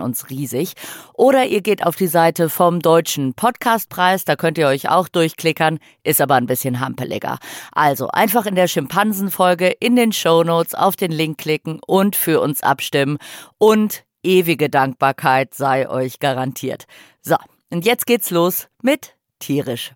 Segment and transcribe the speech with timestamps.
[0.00, 0.74] uns riesig.
[1.14, 5.78] Oder ihr geht auf die Seite vom Deutschen Podcastpreis, da könnt ihr euch auch durchklickern,
[6.02, 7.38] ist aber ein bisschen hampeliger.
[7.72, 12.40] Also einfach in der Schimpansenfolge in den Show Notes auf den Link klicken und für
[12.40, 13.18] uns abstimmen
[13.58, 16.84] und ewige Dankbarkeit sei euch garantiert.
[17.20, 17.36] So,
[17.70, 19.92] und jetzt geht's los mit tierisch.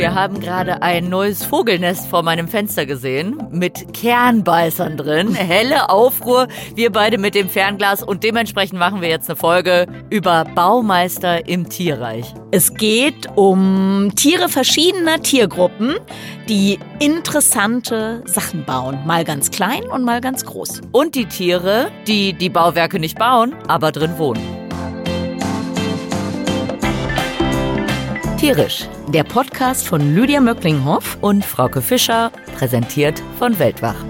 [0.00, 5.34] Wir haben gerade ein neues Vogelnest vor meinem Fenster gesehen mit Kernbeißern drin.
[5.34, 10.46] Helle Aufruhr, wir beide mit dem Fernglas und dementsprechend machen wir jetzt eine Folge über
[10.54, 12.32] Baumeister im Tierreich.
[12.50, 15.96] Es geht um Tiere verschiedener Tiergruppen,
[16.48, 19.00] die interessante Sachen bauen.
[19.04, 20.80] Mal ganz klein und mal ganz groß.
[20.92, 24.59] Und die Tiere, die die Bauwerke nicht bauen, aber drin wohnen.
[28.40, 34.02] Tierisch, der Podcast von Lydia Möcklinghoff und Frauke Fischer, präsentiert von Weltwach.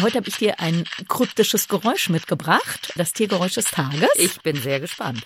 [0.00, 4.10] Heute habe ich dir ein kryptisches Geräusch mitgebracht, das Tiergeräusch des Tages.
[4.14, 5.24] Ich bin sehr gespannt.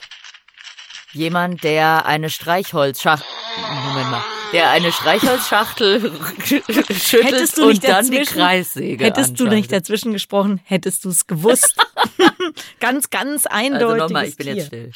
[1.13, 3.27] Jemand, der eine Streichholzschachtel.
[3.85, 4.34] Moment mal.
[4.55, 6.01] Der eine Streichholzschachtel
[6.93, 11.75] schüttelt und dann die Kreissäge Hättest du nicht dazwischen gesprochen, hättest du es gewusst.
[12.81, 13.85] ganz, ganz eindeutig.
[13.85, 14.55] Also nochmal, ich bin Tier.
[14.55, 14.93] jetzt still.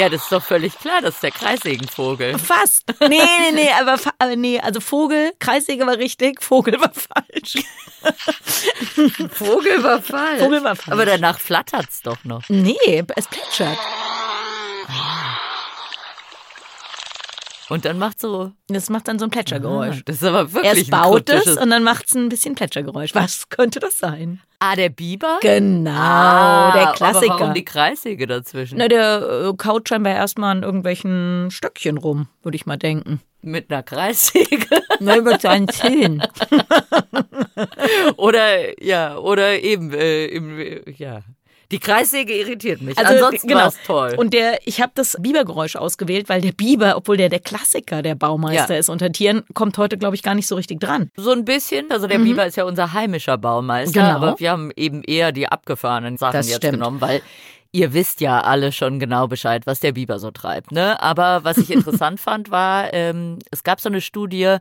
[0.00, 2.38] Ja, das ist doch völlig klar, das ist der Kreissägenvogel.
[2.38, 2.84] Fast.
[3.00, 7.62] Nee, nee, nee, aber, aber nee, also Vogel, Kreissäge war richtig, Vogel war falsch.
[9.30, 10.40] Vogel war falsch.
[10.40, 10.90] Vogel war falsch.
[10.90, 12.48] Aber danach flattert's doch noch.
[12.48, 13.76] Nee, es plätschert.
[17.70, 18.50] Und dann macht so.
[18.66, 19.98] Das macht dann so ein Plätschergeräusch.
[19.98, 23.14] Ah, das ist aber wirklich Erst baut es und dann macht es ein bisschen Plätschergeräusch.
[23.14, 24.40] Was könnte das sein?
[24.58, 25.38] Ah, der Biber?
[25.40, 27.32] Genau, ah, der Klassiker.
[27.32, 28.76] Aber warum die Kreissäge dazwischen?
[28.76, 33.20] Na, der äh, kaut scheinbar erstmal an irgendwelchen Stöckchen rum, würde ich mal denken.
[33.40, 34.66] Mit einer Kreissäge?
[35.00, 36.22] Nein, mit seinen Zähnen.
[38.16, 41.20] oder, ja, oder eben, äh, im, ja.
[41.70, 42.98] Die Kreissäge irritiert mich.
[42.98, 43.60] Also, Ansonsten genau.
[43.60, 44.14] war toll.
[44.16, 48.14] Und der, ich habe das Bibergeräusch ausgewählt, weil der Biber, obwohl der der Klassiker der
[48.14, 48.80] Baumeister ja.
[48.80, 51.10] ist unter Tieren, kommt heute, glaube ich, gar nicht so richtig dran.
[51.16, 51.90] So ein bisschen.
[51.90, 52.24] Also der mhm.
[52.24, 54.00] Biber ist ja unser heimischer Baumeister.
[54.00, 54.16] Genau.
[54.16, 56.74] Aber wir haben eben eher die abgefahrenen Sachen das jetzt stimmt.
[56.74, 57.22] genommen, weil
[57.72, 60.72] Ihr wisst ja alle schon genau Bescheid, was der Biber so treibt.
[60.72, 61.00] Ne?
[61.00, 64.56] Aber was ich interessant fand, war, ähm, es gab so eine Studie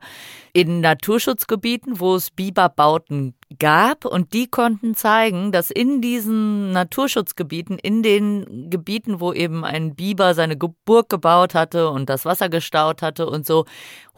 [0.53, 8.03] in Naturschutzgebieten, wo es Biberbauten gab und die konnten zeigen, dass in diesen Naturschutzgebieten, in
[8.03, 13.27] den Gebieten, wo eben ein Biber seine Burg gebaut hatte und das Wasser gestaut hatte
[13.27, 13.65] und so,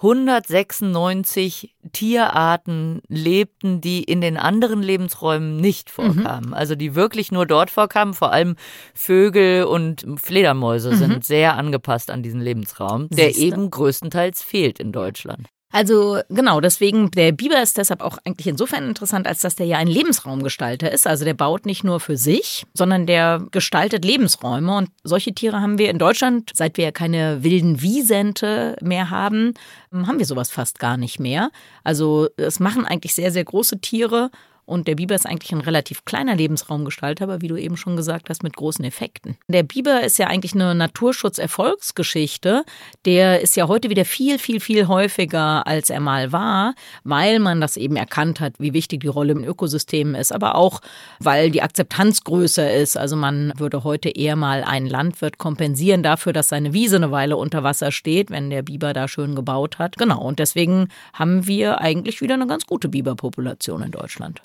[0.02, 5.94] 196 Tierarten lebten, die in den anderen Lebensräumen nicht mhm.
[5.94, 6.48] vorkamen.
[6.50, 6.54] Mhm.
[6.54, 8.16] Also die wirklich nur dort vorkamen.
[8.16, 8.56] Vor allem
[8.96, 10.96] Vögel und Fledermäuse mhm.
[10.96, 13.42] sind sehr angepasst an diesen Lebensraum, der Siehste?
[13.42, 15.48] eben größtenteils fehlt in Deutschland.
[15.72, 19.78] Also genau, deswegen, der Biber ist deshalb auch eigentlich insofern interessant, als dass der ja
[19.78, 21.08] ein Lebensraumgestalter ist.
[21.08, 24.76] Also der baut nicht nur für sich, sondern der gestaltet Lebensräume.
[24.78, 29.54] Und solche Tiere haben wir in Deutschland, seit wir ja keine wilden Wiesente mehr haben,
[29.94, 31.52] haben wir sowas fast gar nicht mehr.
[31.84, 34.30] Also es machen eigentlich sehr, sehr große Tiere
[34.66, 38.30] und der Biber ist eigentlich ein relativ kleiner Lebensraumgestalter, aber wie du eben schon gesagt
[38.30, 39.38] hast, mit großen Effekten.
[39.48, 42.64] Der Biber ist ja eigentlich eine Naturschutzerfolgsgeschichte.
[43.06, 47.60] Der ist ja heute wieder viel, viel, viel häufiger, als er mal war, weil man
[47.60, 50.82] das eben erkannt hat, wie wichtig die Rolle im Ökosystem ist, aber auch,
[51.20, 52.98] weil die Akzeptanz größer ist.
[52.98, 57.38] Also man würde heute eher mal einen Landwirt kompensieren dafür, dass seine Wiese eine Weile
[57.38, 59.98] unter Wasser steht, wenn der Biber da schön gebaut hat.
[59.98, 60.22] Genau.
[60.22, 64.42] Und deswegen haben wir eigentlich wieder eine ganz gute Biberpopulation in Deutschland.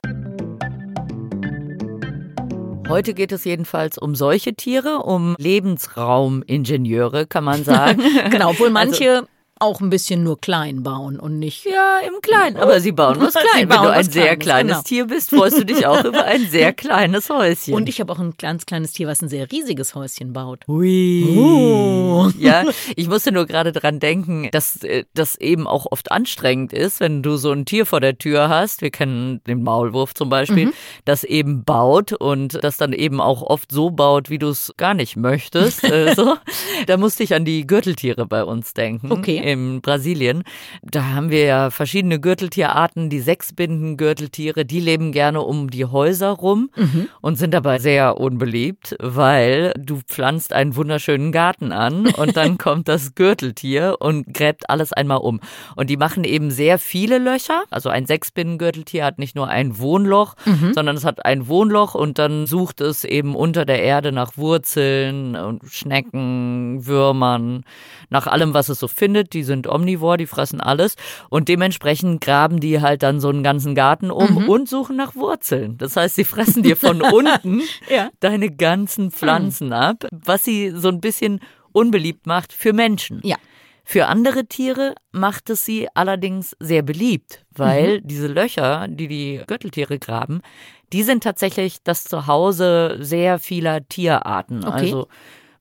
[2.88, 8.00] Heute geht es jedenfalls um solche Tiere, um Lebensraumingenieure, kann man sagen.
[8.30, 11.64] genau, obwohl also manche also auch ein bisschen nur klein bauen und nicht.
[11.64, 12.58] Ja, im Kleinen.
[12.58, 13.68] Aber sie bauen was klein.
[13.68, 14.82] Wenn du ein sehr kleines genau.
[14.82, 17.72] Tier bist, freust du dich auch über ein sehr kleines Häuschen.
[17.72, 20.66] Und ich habe auch ein ganz kleines Tier, was ein sehr riesiges Häuschen baut.
[20.68, 21.24] Hui.
[21.24, 22.30] Uh.
[22.38, 22.64] Ja,
[22.96, 27.22] ich musste nur gerade dran denken, dass äh, das eben auch oft anstrengend ist, wenn
[27.22, 28.82] du so ein Tier vor der Tür hast.
[28.82, 30.72] Wir kennen den Maulwurf zum Beispiel, mhm.
[31.06, 34.92] das eben baut und das dann eben auch oft so baut, wie du es gar
[34.92, 35.82] nicht möchtest.
[35.84, 36.36] äh, so.
[36.86, 39.10] Da musste ich an die Gürteltiere bei uns denken.
[39.10, 40.42] Okay in Brasilien.
[40.82, 43.08] Da haben wir ja verschiedene Gürteltierarten.
[43.10, 47.08] Die Sechsbinden-Gürteltiere, die leben gerne um die Häuser rum mhm.
[47.20, 52.88] und sind dabei sehr unbeliebt, weil du pflanzt einen wunderschönen Garten an und dann kommt
[52.88, 55.40] das Gürteltier und gräbt alles einmal um.
[55.76, 57.62] Und die machen eben sehr viele Löcher.
[57.70, 60.72] Also ein Sechsbinnen-Gürteltier hat nicht nur ein Wohnloch, mhm.
[60.74, 65.36] sondern es hat ein Wohnloch und dann sucht es eben unter der Erde nach Wurzeln
[65.36, 67.62] und Schnecken, Würmern,
[68.10, 70.96] nach allem, was es so findet die sind omnivor, die fressen alles
[71.28, 74.48] und dementsprechend graben die halt dann so einen ganzen Garten um mhm.
[74.48, 75.76] und suchen nach Wurzeln.
[75.76, 77.60] Das heißt, sie fressen dir von unten
[77.90, 78.08] ja.
[78.20, 79.72] deine ganzen Pflanzen mhm.
[79.74, 81.40] ab, was sie so ein bisschen
[81.72, 83.20] unbeliebt macht für Menschen.
[83.22, 83.36] Ja.
[83.84, 88.08] Für andere Tiere macht es sie allerdings sehr beliebt, weil mhm.
[88.08, 90.40] diese Löcher, die die Gürteltiere graben,
[90.92, 94.64] die sind tatsächlich das Zuhause sehr vieler Tierarten.
[94.64, 94.70] Okay.
[94.72, 95.08] Also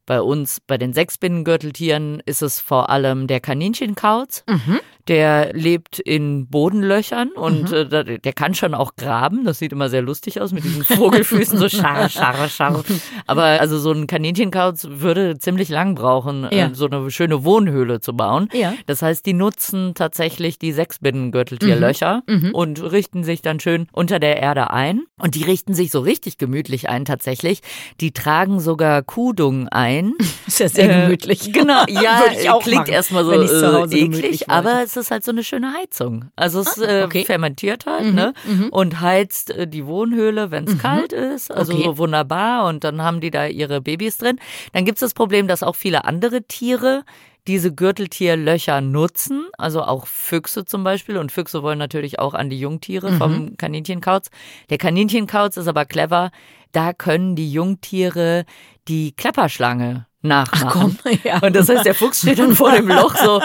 [0.05, 4.43] bei uns, bei den Sechsbinnengürteltieren, ist es vor allem der Kaninchenkauz.
[4.47, 4.79] Mhm.
[5.07, 7.93] Der lebt in Bodenlöchern und mhm.
[7.93, 9.43] äh, der kann schon auch graben.
[9.43, 12.83] Das sieht immer sehr lustig aus mit diesen Vogelfüßen, so scharre, scharre, scharre.
[13.27, 16.67] Aber also so ein Kaninchenkauz würde ziemlich lang brauchen, ja.
[16.67, 18.49] äh, so eine schöne Wohnhöhle zu bauen.
[18.53, 18.73] Ja.
[18.87, 22.47] Das heißt, die nutzen tatsächlich die Sechsbinnengürteltierlöcher mhm.
[22.47, 22.55] mhm.
[22.55, 25.03] und richten sich dann schön unter der Erde ein.
[25.19, 27.61] Und die richten sich so richtig gemütlich ein tatsächlich.
[28.01, 29.94] Die tragen sogar Kudung ein.
[30.47, 31.47] Ist ja sehr gemütlich.
[31.47, 32.23] Äh, genau, ja,
[32.61, 36.25] klingt erstmal so äh, eklig, aber es ist halt so eine schöne Heizung.
[36.35, 37.21] Also es ah, okay.
[37.21, 38.33] äh, fermentiert halt, mhm, ne?
[38.45, 38.69] Mhm.
[38.69, 40.79] Und heizt äh, die Wohnhöhle, wenn es mhm.
[40.79, 41.51] kalt ist.
[41.51, 41.83] Also okay.
[41.83, 42.67] so wunderbar.
[42.67, 44.39] Und dann haben die da ihre Babys drin.
[44.73, 47.03] Dann gibt es das Problem, dass auch viele andere Tiere
[47.47, 51.17] diese Gürteltierlöcher nutzen, also auch Füchse zum Beispiel.
[51.17, 53.17] Und Füchse wollen natürlich auch an die Jungtiere mhm.
[53.17, 54.29] vom Kaninchenkauz.
[54.69, 56.31] Der Kaninchenkauz ist aber clever.
[56.71, 58.45] Da können die Jungtiere
[58.87, 60.97] die Klapperschlange nachmachen.
[60.97, 61.39] Ach komm, ja.
[61.39, 63.41] Und das heißt, der Fuchs steht dann vor dem Loch so,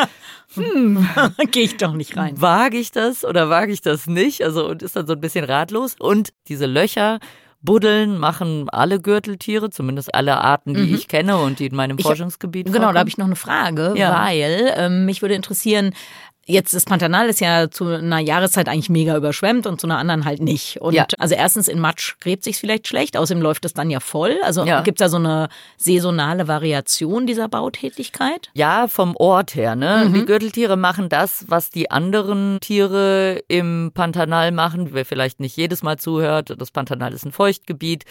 [0.54, 1.08] hm,
[1.50, 2.40] gehe ich doch nicht rein.
[2.40, 4.42] Wage ich das oder wage ich das nicht?
[4.42, 5.96] Also und ist dann so ein bisschen ratlos.
[5.98, 7.20] Und diese Löcher
[7.62, 10.94] Buddeln machen alle Gürteltiere, zumindest alle Arten, die mhm.
[10.94, 12.94] ich kenne und die in meinem ich, Forschungsgebiet Genau, vorkommen.
[12.94, 14.24] da habe ich noch eine Frage, ja.
[14.24, 15.92] weil ähm, mich würde interessieren,
[16.50, 20.24] Jetzt das Pantanal ist ja zu einer Jahreszeit eigentlich mega überschwemmt und zu einer anderen
[20.24, 20.80] halt nicht.
[20.80, 21.06] Und ja.
[21.18, 24.36] also erstens in Matsch gräbt sich vielleicht schlecht, außerdem läuft es dann ja voll.
[24.42, 24.82] Also ja.
[24.82, 28.50] gibt es da so eine saisonale Variation dieser Bautätigkeit?
[28.54, 29.76] Ja, vom Ort her.
[29.76, 30.06] Ne?
[30.08, 30.14] Mhm.
[30.14, 34.88] Die Gürteltiere machen das, was die anderen Tiere im Pantanal machen.
[34.92, 38.04] Wer vielleicht nicht jedes Mal zuhört, das Pantanal ist ein Feuchtgebiet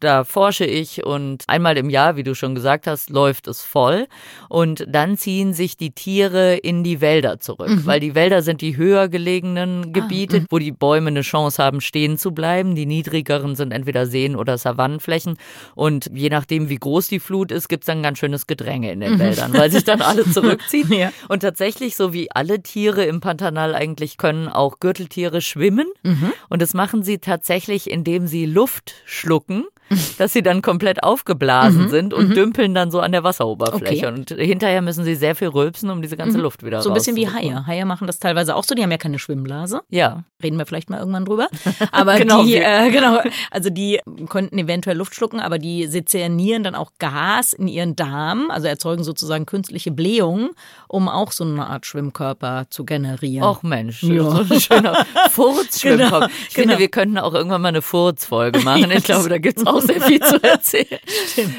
[0.00, 4.06] da forsche ich und einmal im Jahr, wie du schon gesagt hast, läuft es voll
[4.48, 7.86] und dann ziehen sich die Tiere in die Wälder zurück, mhm.
[7.86, 11.62] weil die Wälder sind die höher gelegenen ah, Gebiete, ah, wo die Bäume eine Chance
[11.62, 12.74] haben, stehen zu bleiben.
[12.74, 15.36] Die niedrigeren sind entweder Seen- oder Savannenflächen
[15.74, 19.14] und je nachdem, wie groß die Flut ist, gibt's dann ganz schönes Gedränge in den
[19.14, 19.18] mhm.
[19.18, 20.92] Wäldern, weil sich dann alle zurückziehen.
[20.92, 21.12] ja.
[21.28, 26.32] Und tatsächlich, so wie alle Tiere im Pantanal eigentlich können auch Gürteltiere schwimmen mhm.
[26.48, 29.64] und das machen sie tatsächlich, indem sie Luft schlucken
[30.18, 31.88] dass sie dann komplett aufgeblasen mhm.
[31.88, 32.34] sind und mhm.
[32.34, 34.08] dümpeln dann so an der Wasseroberfläche.
[34.08, 34.18] Okay.
[34.18, 36.44] Und hinterher müssen sie sehr viel rülpsen, um diese ganze mhm.
[36.44, 37.66] Luft wieder So ein bisschen wie Haie.
[37.66, 39.82] Haie machen das teilweise auch so, die haben ja keine Schwimmblase.
[39.88, 40.24] Ja.
[40.42, 41.48] Reden wir vielleicht mal irgendwann drüber.
[41.92, 46.74] Aber genau, die, äh, genau, also die könnten eventuell Luft schlucken, aber die sezernieren dann
[46.74, 50.50] auch Gas in ihren Darm, also erzeugen sozusagen künstliche Blähungen,
[50.86, 53.44] um auch so eine Art Schwimmkörper zu generieren.
[53.44, 54.22] Och Mensch, ja.
[54.22, 56.20] so ein schöner Furzschwimmkörper.
[56.20, 56.68] Genau, ich genau.
[56.68, 58.90] finde, wir könnten auch irgendwann mal eine Furzfolge machen.
[58.90, 61.00] Ich glaube, da gibt es auch auch sehr viel zu erzählen.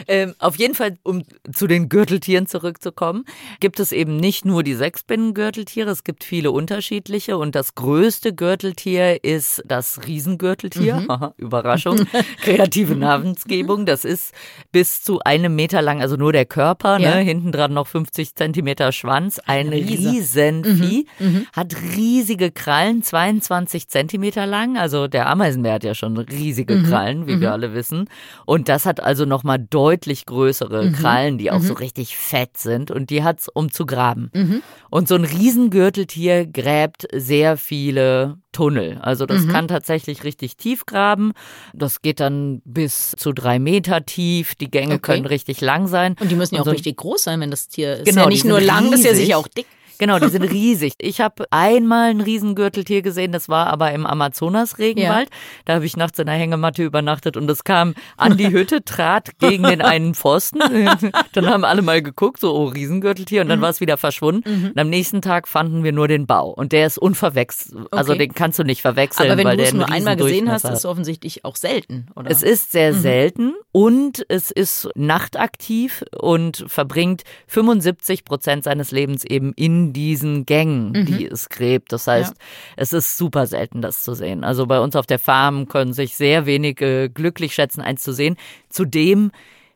[0.08, 3.26] Ähm, auf jeden Fall, um zu den Gürteltieren zurückzukommen,
[3.60, 9.24] gibt es eben nicht nur die Sechsbinnengürteltiere, es gibt viele unterschiedliche und das größte Gürteltier
[9.24, 10.96] ist das Riesengürteltier.
[10.96, 11.30] Mhm.
[11.38, 12.00] Überraschung,
[12.42, 13.86] kreative Namensgebung.
[13.86, 14.34] Das ist
[14.72, 17.06] bis zu einem Meter lang, also nur der Körper, ne?
[17.06, 17.16] ja.
[17.16, 17.22] ne?
[17.22, 19.40] hinten dran noch 50 Zentimeter Schwanz.
[19.46, 20.10] Ein Riese.
[20.10, 21.28] Riesenvieh, mhm.
[21.28, 21.48] mhm.
[21.54, 24.78] hat riesige Krallen, 22 Zentimeter lang.
[24.78, 26.86] Also der Ameisenbär hat ja schon riesige mhm.
[26.86, 27.54] Krallen, wie wir mhm.
[27.54, 28.09] alle wissen.
[28.46, 30.94] Und das hat also nochmal deutlich größere mhm.
[30.94, 31.68] Krallen, die auch mhm.
[31.68, 32.92] so richtig fett sind.
[32.92, 34.30] Und die hat's, um zu graben.
[34.34, 34.62] Mhm.
[34.90, 38.98] Und so ein Riesengürteltier gräbt sehr viele Tunnel.
[39.02, 39.50] Also das mhm.
[39.50, 41.34] kann tatsächlich richtig tief graben.
[41.74, 44.56] Das geht dann bis zu drei Meter tief.
[44.56, 45.14] Die Gänge okay.
[45.14, 46.16] können richtig lang sein.
[46.20, 48.06] Und die müssen ja auch so richtig groß sein, wenn das Tier ist.
[48.06, 48.92] Genau, ja nicht nur lang, riesig.
[48.92, 49.68] das ist ja sicher auch dick.
[50.00, 50.94] Genau, die sind riesig.
[50.98, 55.30] Ich habe einmal ein Riesengürteltier gesehen, das war aber im Amazonas-Regenwald.
[55.30, 55.36] Ja.
[55.66, 59.38] Da habe ich nachts in der Hängematte übernachtet und es kam an die Hütte, trat
[59.40, 60.60] gegen den einen Pfosten.
[61.34, 63.64] dann haben alle mal geguckt, so, oh, Riesengürteltier, und dann mhm.
[63.64, 64.50] war es wieder verschwunden.
[64.50, 64.68] Mhm.
[64.70, 66.50] Und am nächsten Tag fanden wir nur den Bau.
[66.50, 67.88] Und der ist unverwechselbar.
[67.92, 69.30] Also den kannst du nicht verwechseln.
[69.30, 72.32] Aber wenn du es nur einmal gesehen hast, ist es offensichtlich auch selten, oder?
[72.32, 73.00] Es ist sehr mhm.
[73.02, 80.92] selten und es ist nachtaktiv und verbringt 75 Prozent seines Lebens eben in diesen Gängen,
[80.92, 81.06] mhm.
[81.06, 81.92] die es gräbt.
[81.92, 82.46] Das heißt, ja.
[82.78, 84.44] es ist super selten, das zu sehen.
[84.44, 88.38] Also bei uns auf der Farm können sich sehr wenige glücklich schätzen, eins zu sehen.
[88.70, 89.32] Zudem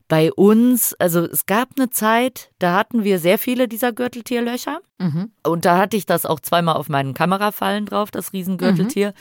[0.07, 4.79] bei uns, also es gab eine Zeit, da hatten wir sehr viele dieser Gürteltierlöcher.
[4.99, 5.31] Mhm.
[5.43, 9.09] Und da hatte ich das auch zweimal auf meinen Kamerafallen drauf, das Riesengürteltier.
[9.09, 9.13] Mhm.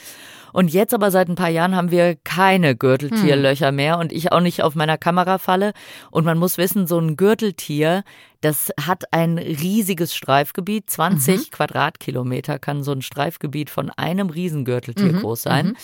[0.53, 3.75] Und jetzt aber seit ein paar Jahren haben wir keine Gürteltierlöcher hm.
[3.75, 5.73] mehr und ich auch nicht auf meiner Kamerafalle.
[6.11, 8.03] Und man muss wissen, so ein Gürteltier,
[8.43, 10.89] das hat ein riesiges Streifgebiet.
[10.89, 11.49] 20 mhm.
[11.51, 15.21] Quadratkilometer kann so ein Streifgebiet von einem Riesengürteltier mhm.
[15.21, 15.67] groß sein.
[15.67, 15.75] Mhm.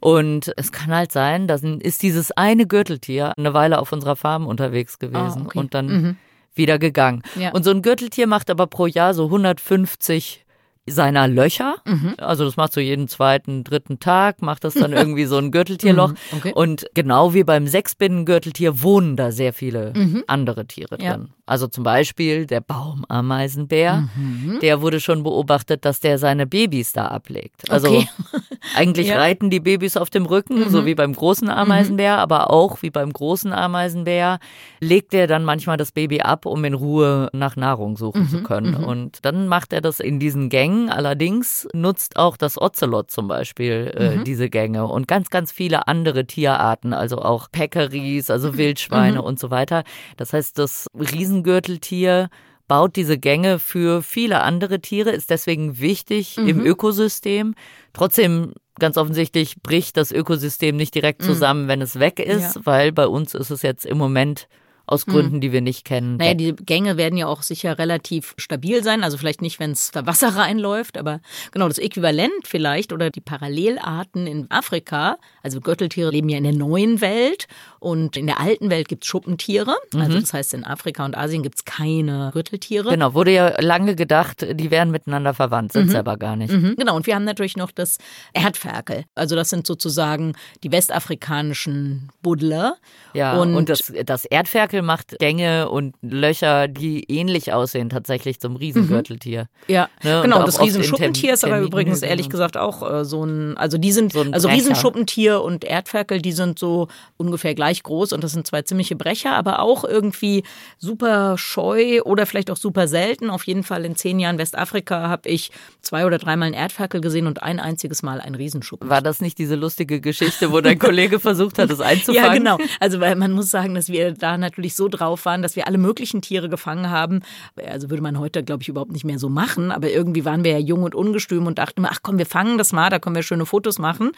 [0.00, 4.48] Und es kann halt sein, dann ist dieses eine Gürteltier eine Weile auf unserer Farm
[4.48, 5.58] unterwegs gewesen oh, okay.
[5.58, 6.16] und dann mhm.
[6.54, 7.22] wieder gegangen.
[7.38, 7.52] Ja.
[7.52, 10.44] Und so ein Gürteltier macht aber pro Jahr so 150
[10.86, 11.76] seiner Löcher.
[11.84, 12.14] Mhm.
[12.18, 16.10] Also das macht so jeden zweiten, dritten Tag, macht das dann irgendwie so ein Gürteltierloch.
[16.10, 16.16] Mhm.
[16.36, 16.52] Okay.
[16.52, 20.24] Und genau wie beim Sechsbinnengürteltier wohnen da sehr viele mhm.
[20.26, 21.28] andere Tiere drin.
[21.48, 24.58] Also zum Beispiel der Baumameisenbär, mhm.
[24.60, 27.70] der wurde schon beobachtet, dass der seine Babys da ablegt.
[27.70, 28.08] Also okay.
[28.76, 29.16] eigentlich ja.
[29.16, 30.68] reiten die Babys auf dem Rücken, mhm.
[30.68, 32.20] so wie beim großen Ameisenbär, mhm.
[32.20, 34.40] aber auch wie beim großen Ameisenbär
[34.80, 38.44] legt er dann manchmal das Baby ab, um in Ruhe nach Nahrung suchen zu mhm.
[38.44, 38.82] können.
[38.82, 38.84] Mhm.
[38.84, 40.90] Und dann macht er das in diesen Gängen.
[40.90, 44.24] Allerdings nutzt auch das Ocelot zum Beispiel äh, mhm.
[44.24, 49.50] diese Gänge und ganz, ganz viele andere Tierarten, also auch Peccaries, also Wildschweine und so
[49.50, 49.84] weiter.
[50.18, 52.30] Das heißt, das Riesen Riesengürteltier
[52.66, 56.48] baut diese Gänge für viele andere Tiere, ist deswegen wichtig mhm.
[56.48, 57.54] im Ökosystem.
[57.92, 61.26] Trotzdem ganz offensichtlich bricht das Ökosystem nicht direkt mhm.
[61.26, 61.68] zusammen, mhm.
[61.68, 62.60] wenn es weg ist, ja.
[62.64, 64.48] weil bei uns ist es jetzt im Moment
[64.88, 65.12] aus hm.
[65.12, 66.16] Gründen, die wir nicht kennen.
[66.16, 69.04] Naja, die Gänge werden ja auch sicher relativ stabil sein.
[69.04, 71.20] Also vielleicht nicht, wenn es da Wasser reinläuft, aber
[71.52, 75.18] genau das Äquivalent vielleicht oder die Parallelarten in Afrika.
[75.42, 77.46] Also Gürteltiere leben ja in der neuen Welt
[77.80, 79.76] und in der alten Welt gibt es Schuppentiere.
[79.94, 80.20] Also mhm.
[80.20, 82.88] das heißt, in Afrika und Asien gibt es keine Gürteltiere.
[82.88, 85.96] Genau, wurde ja lange gedacht, die wären miteinander verwandt, sind mhm.
[85.96, 86.52] aber gar nicht.
[86.52, 86.76] Mhm.
[86.76, 87.98] Genau, und wir haben natürlich noch das
[88.32, 89.04] Erdferkel.
[89.14, 92.76] Also das sind sozusagen die westafrikanischen Buddler.
[93.12, 98.40] Ja, und, und das, das Erdferkel Ferkel macht Gänge und Löcher, die ähnlich aussehen tatsächlich
[98.40, 99.48] zum Riesengürteltier.
[99.66, 99.74] Mhm.
[99.74, 100.20] Ja, ne?
[100.22, 100.44] genau.
[100.44, 104.24] Das Riesenschuppentier ist aber übrigens ehrlich gesagt auch äh, so ein, also die sind, so
[104.30, 108.96] also Riesenschuppentier und Erdferkel, die sind so ungefähr gleich groß und das sind zwei ziemliche
[108.96, 110.44] Brecher, aber auch irgendwie
[110.78, 113.30] super scheu oder vielleicht auch super selten.
[113.30, 117.26] Auf jeden Fall in zehn Jahren Westafrika habe ich zwei oder dreimal einen Erdferkel gesehen
[117.26, 118.88] und ein einziges Mal einen Riesenschuppen.
[118.88, 122.14] War das nicht diese lustige Geschichte, wo dein Kollege versucht hat, es einzufangen?
[122.14, 122.58] Ja, genau.
[122.80, 125.66] Also weil man muss sagen, dass wir da natürlich wirklich so drauf waren, dass wir
[125.66, 127.20] alle möglichen Tiere gefangen haben.
[127.66, 129.72] Also würde man heute, glaube ich, überhaupt nicht mehr so machen.
[129.72, 132.58] Aber irgendwie waren wir ja jung und ungestüm und dachten immer, ach komm, wir fangen
[132.58, 134.12] das mal, da können wir schöne Fotos machen.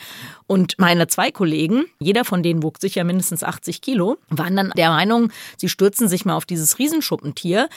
[0.46, 4.90] Und meine zwei Kollegen, jeder von denen wog sicher mindestens 80 Kilo, waren dann der
[4.90, 7.68] Meinung, sie stürzen sich mal auf dieses Riesenschuppentier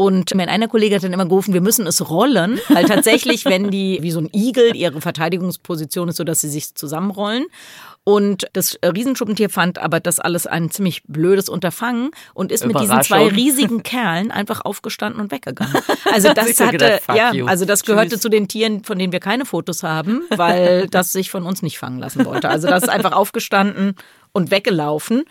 [0.00, 3.72] und mein einer Kollege hat dann immer gerufen, wir müssen es rollen, weil tatsächlich, wenn
[3.72, 7.46] die wie so ein Igel, ihre Verteidigungsposition ist so, dass sie sich zusammenrollen.
[8.08, 13.02] Und das Riesenschuppentier fand aber das alles ein ziemlich blödes Unterfangen und ist mit diesen
[13.02, 15.74] zwei riesigen Kerlen einfach aufgestanden und weggegangen.
[16.10, 18.22] Also das hatte, gedacht, ja, also das gehörte Tschüss.
[18.22, 21.78] zu den Tieren, von denen wir keine Fotos haben, weil das sich von uns nicht
[21.78, 22.48] fangen lassen wollte.
[22.48, 23.94] Also das ist einfach aufgestanden
[24.32, 25.24] und weggelaufen.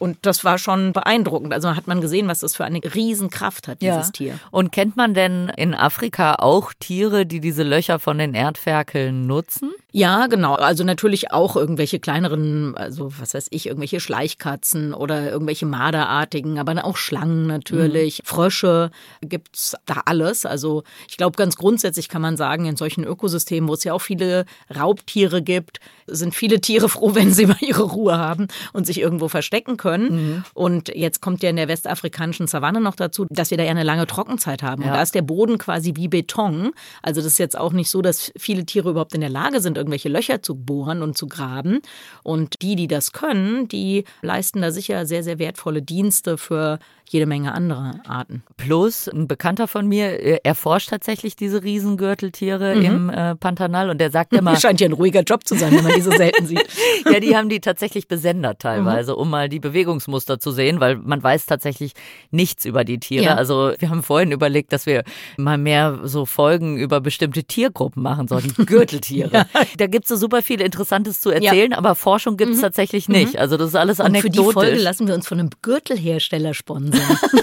[0.00, 1.52] Und das war schon beeindruckend.
[1.52, 4.12] Also hat man gesehen, was das für eine Riesenkraft hat, dieses ja.
[4.12, 4.38] Tier.
[4.50, 9.72] Und kennt man denn in Afrika auch Tiere, die diese Löcher von den Erdferkeln nutzen?
[9.92, 10.54] Ja, genau.
[10.54, 16.82] Also natürlich auch irgendwelche kleineren, also was weiß ich, irgendwelche Schleichkatzen oder irgendwelche Marderartigen, aber
[16.84, 18.26] auch Schlangen natürlich, mhm.
[18.26, 18.90] Frösche
[19.20, 20.46] gibt's da alles.
[20.46, 24.00] Also ich glaube, ganz grundsätzlich kann man sagen, in solchen Ökosystemen, wo es ja auch
[24.00, 29.00] viele Raubtiere gibt, sind viele Tiere froh, wenn sie mal ihre Ruhe haben und sich
[29.00, 29.89] irgendwo verstecken können.
[29.98, 30.44] Mhm.
[30.54, 33.82] Und jetzt kommt ja in der westafrikanischen Savanne noch dazu, dass wir da ja eine
[33.82, 34.82] lange Trockenzeit haben.
[34.82, 34.88] Ja.
[34.88, 36.72] Und da ist der Boden quasi wie Beton.
[37.02, 39.76] Also das ist jetzt auch nicht so, dass viele Tiere überhaupt in der Lage sind,
[39.76, 41.80] irgendwelche Löcher zu bohren und zu graben.
[42.22, 46.78] Und die, die das können, die leisten da sicher sehr, sehr wertvolle Dienste für
[47.10, 48.44] jede Menge andere Arten.
[48.56, 52.82] Plus, ein Bekannter von mir erforscht tatsächlich diese Riesengürteltiere mhm.
[52.84, 54.54] im äh, Pantanal und der sagt immer.
[54.60, 56.68] Scheint ja ein ruhiger Job zu sein, wenn man die so selten sieht.
[57.12, 59.18] ja, die haben die tatsächlich besendet teilweise, mhm.
[59.18, 61.92] um mal die Bewegungsmuster zu sehen, weil man weiß tatsächlich
[62.30, 63.24] nichts über die Tiere.
[63.24, 63.34] Ja.
[63.36, 65.04] Also wir haben vorhin überlegt, dass wir
[65.36, 68.52] mal mehr so Folgen über bestimmte Tiergruppen machen sollen.
[68.66, 69.30] Gürteltiere.
[69.32, 69.46] ja.
[69.78, 71.78] Da gibt es so super viel Interessantes zu erzählen, ja.
[71.78, 72.62] aber Forschung gibt es mhm.
[72.62, 73.34] tatsächlich nicht.
[73.34, 73.40] Mhm.
[73.40, 74.38] Also das ist alles anekdotisch.
[74.38, 77.00] Und für die Folge lassen wir uns von einem Gürtelhersteller sponsern.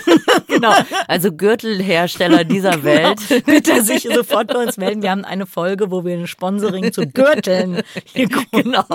[0.48, 0.74] genau.
[1.08, 2.84] Also Gürtelhersteller dieser genau.
[2.84, 3.46] Welt.
[3.46, 5.01] Bitte sich sofort bei uns melden.
[5.01, 7.82] Wir haben eine Folge, wo wir ein Sponsoring zu Gürteln
[8.13, 8.86] hier Genau.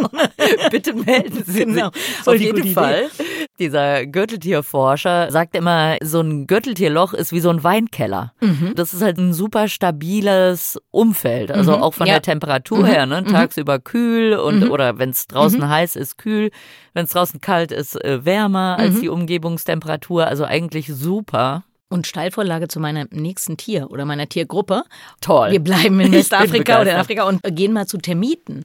[0.70, 1.90] Bitte melden Sie genau.
[1.92, 2.26] sich.
[2.26, 3.11] Auf jeden Fall.
[3.14, 3.25] Idee.
[3.59, 8.33] Dieser Gürteltierforscher sagt immer, so ein Gürteltierloch ist wie so ein Weinkeller.
[8.41, 8.73] Mhm.
[8.75, 11.51] Das ist halt ein super stabiles Umfeld.
[11.51, 11.83] Also mhm.
[11.83, 12.15] auch von ja.
[12.15, 12.87] der Temperatur mhm.
[12.87, 13.23] her, ne?
[13.23, 13.27] Mhm.
[13.27, 14.71] Tagsüber kühl und mhm.
[14.71, 15.69] oder wenn es draußen mhm.
[15.69, 16.51] heiß ist, kühl.
[16.95, 20.27] Wenn es draußen kalt ist, äh, wärmer als die Umgebungstemperatur.
[20.27, 21.65] Also eigentlich super.
[21.89, 24.85] Und Steilvorlage zu meinem nächsten Tier oder meiner Tiergruppe.
[25.21, 25.51] Toll.
[25.51, 28.65] Wir bleiben in Westafrika oder in Afrika und gehen mal zu Termiten.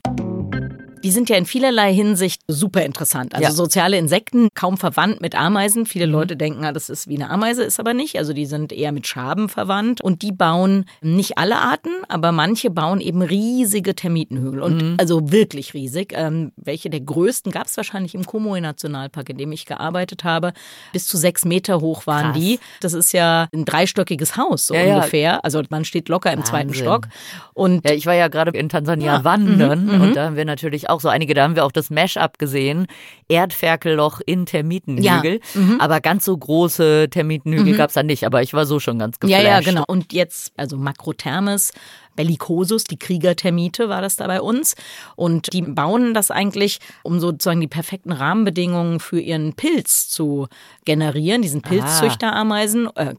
[1.04, 3.34] Die sind ja in vielerlei Hinsicht super interessant.
[3.34, 3.51] Also ja.
[3.51, 5.86] soziale Insekten, kaum verwandt mit Ameisen.
[5.86, 6.13] Viele mhm.
[6.13, 8.18] Leute denken, das ist wie eine Ameise, ist aber nicht.
[8.18, 10.01] Also die sind eher mit Schaben verwandt.
[10.01, 14.62] Und die bauen nicht alle Arten, aber manche bauen eben riesige Termitenhügel.
[14.62, 14.96] Und mhm.
[15.00, 16.13] also wirklich riesig.
[16.16, 20.54] Ähm, welche der größten gab es wahrscheinlich im Komoe-Nationalpark, in dem ich gearbeitet habe.
[20.94, 22.42] Bis zu sechs Meter hoch waren Krass.
[22.42, 22.60] die.
[22.82, 25.22] Das ist ja ein dreistöckiges Haus so ja, ungefähr.
[25.22, 25.39] Ja.
[25.39, 26.51] Also man steht locker im Wahnsinn.
[26.51, 27.08] zweiten Stock.
[27.54, 30.01] Und ja, ich war ja gerade in Tansania wandern mhm.
[30.01, 30.13] und mhm.
[30.13, 32.88] da haben wir natürlich auch so einige, da haben wir auch das Mesh-up gesehen.
[33.27, 35.39] Erdferkelloch in Termitenhügel.
[35.54, 35.62] Ja.
[35.62, 35.80] Mhm.
[35.80, 37.77] Aber ganz so große Termitenhügel mhm.
[37.77, 38.25] gab es da nicht.
[38.25, 39.44] Aber ich war so schon ganz geflasht.
[39.44, 39.84] Ja, ja, genau.
[39.88, 41.74] Und jetzt, also Makrothermes
[42.18, 44.76] Bellicosus, die Kriegertermite war das da bei uns.
[45.16, 50.48] Und die bauen das eigentlich, um sozusagen die perfekten Rahmenbedingungen für ihren Pilz zu
[50.84, 51.70] generieren, diesen ah.
[51.70, 52.90] Pilzzüchterameisen.
[52.96, 53.16] Äh,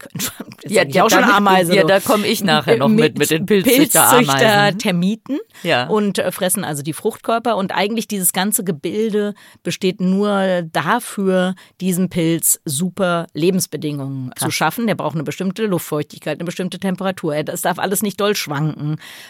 [0.67, 1.73] ja, die auch schon Ameisen.
[1.73, 4.27] Ja, da komme ich nachher noch mit, mit den Pilzzüchterameisen.
[4.27, 5.87] Pilzzüchter-Termiten ja.
[5.87, 7.55] und äh, fressen also die Fruchtkörper.
[7.57, 14.45] Und eigentlich dieses ganze Gebilde besteht nur dafür, diesem Pilz super Lebensbedingungen Krass.
[14.45, 14.87] zu schaffen.
[14.87, 17.41] Der braucht eine bestimmte Luftfeuchtigkeit, eine bestimmte Temperatur.
[17.43, 18.88] Das darf alles nicht doll schwanken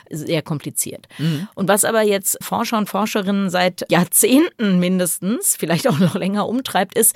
[0.09, 1.07] sehr kompliziert.
[1.17, 1.47] Mhm.
[1.55, 6.97] Und was aber jetzt Forscher und Forscherinnen seit Jahrzehnten mindestens, vielleicht auch noch länger umtreibt,
[6.97, 7.15] ist,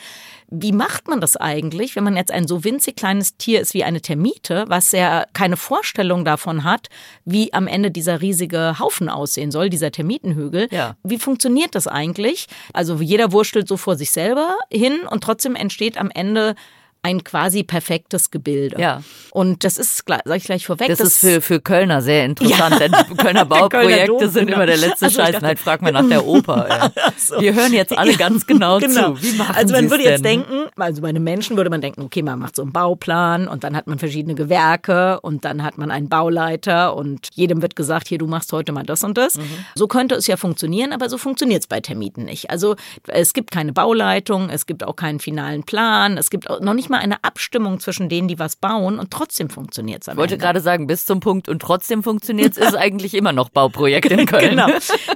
[0.56, 3.84] wie macht man das eigentlich, wenn man jetzt ein so winzig kleines Tier ist wie
[3.84, 6.90] eine Termite, was ja keine Vorstellung davon hat,
[7.26, 10.68] wie am Ende dieser riesige Haufen aussehen soll, dieser Termitenhügel.
[10.72, 10.96] Ja.
[11.04, 12.48] Wie funktioniert das eigentlich?
[12.72, 16.56] Also jeder wurstelt so vor sich selber hin und trotzdem entsteht am Ende
[17.04, 18.80] ein quasi perfektes Gebilde.
[18.80, 19.04] Ja.
[19.32, 20.88] Und das ist, sage ich gleich vorweg.
[20.88, 22.88] Das, das, ist für, für Kölner sehr interessant, ja.
[22.88, 24.56] denn Kölner Bauprojekte Kölner sind genau.
[24.56, 25.42] immer der letzte also Scheiß.
[25.42, 26.54] Nein, frag mal nach der Oper.
[26.74, 26.92] Ja.
[27.18, 27.42] so.
[27.42, 29.14] Wir hören jetzt alle ganz genau, genau.
[29.16, 29.22] zu.
[29.22, 30.12] Wie machen also man würde denn?
[30.14, 33.48] jetzt denken, also bei einem Menschen würde man denken, okay, man macht so einen Bauplan
[33.48, 37.76] und dann hat man verschiedene Gewerke und dann hat man einen Bauleiter und jedem wird
[37.76, 39.36] gesagt, hier, du machst heute mal das und das.
[39.36, 39.44] Mhm.
[39.76, 42.50] So könnte es ja funktionieren, aber so funktioniert es bei Termiten nicht.
[42.50, 42.76] Also
[43.08, 46.90] es gibt keine Bauleitung, es gibt auch keinen finalen Plan, es gibt auch noch nicht
[46.90, 50.08] mal eine Abstimmung zwischen denen, die was bauen und trotzdem funktioniert es.
[50.08, 50.46] Ich wollte Ende.
[50.46, 54.26] gerade sagen, bis zum Punkt und trotzdem funktioniert es, ist eigentlich immer noch Bauprojekt in
[54.26, 54.52] Köln.
[54.52, 54.68] genau.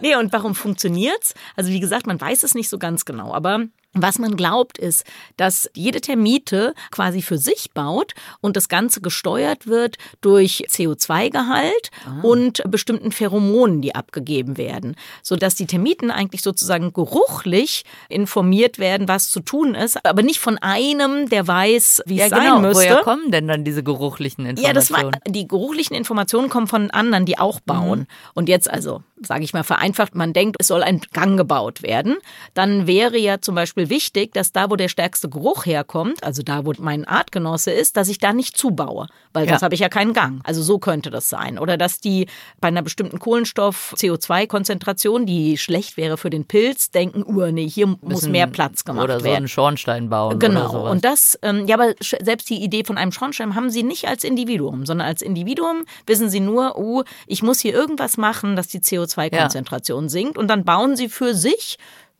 [0.01, 1.33] Nee, und warum funktioniert es?
[1.55, 5.03] Also wie gesagt, man weiß es nicht so ganz genau, aber was man glaubt, ist,
[5.37, 12.21] dass jede Termite quasi für sich baut und das Ganze gesteuert wird durch CO2-Gehalt ah.
[12.21, 19.29] und bestimmten Pheromonen, die abgegeben werden, sodass die Termiten eigentlich sozusagen geruchlich informiert werden, was
[19.29, 22.55] zu tun ist, aber nicht von einem, der weiß, wie ja, es genau.
[22.55, 22.83] sein müsste.
[22.83, 24.67] Woher kommen denn dann diese geruchlichen Informationen?
[24.67, 27.99] Ja, das war, die geruchlichen Informationen kommen von anderen, die auch bauen.
[27.99, 28.07] Mhm.
[28.33, 32.17] Und jetzt also, sage ich mal vereinfacht, man denkt, es soll ein Gang gebaut werden,
[32.53, 36.65] dann wäre ja zum Beispiel wichtig, dass da, wo der stärkste Geruch herkommt, also da,
[36.65, 39.51] wo mein Artgenosse ist, dass ich da nicht zubaue, weil ja.
[39.51, 40.41] sonst habe ich ja keinen Gang.
[40.43, 41.59] Also so könnte das sein.
[41.59, 42.27] Oder dass die
[42.59, 48.27] bei einer bestimmten Kohlenstoff-CO2-Konzentration, die schlecht wäre für den Pilz, denken, uh, nee, hier muss
[48.27, 49.21] mehr Platz gemacht werden.
[49.21, 50.39] Oder so einen Schornstein bauen.
[50.39, 50.89] Genau.
[50.89, 54.23] Und das, ähm, ja, aber selbst die Idee von einem Schornstein haben sie nicht als
[54.23, 58.79] Individuum, sondern als Individuum wissen sie nur, uh, ich muss hier irgendwas machen, dass die
[58.79, 60.09] CO2-Konzentration ja.
[60.09, 60.37] sinkt.
[60.37, 61.77] Und dann bauen sie für sich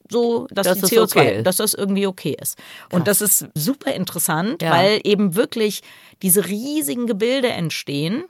[0.09, 2.57] so, dass, dass die CO2, okay dass das irgendwie okay ist.
[2.57, 2.65] Krass.
[2.91, 4.71] Und das ist super interessant, ja.
[4.71, 5.81] weil eben wirklich
[6.21, 8.23] diese riesigen Gebilde entstehen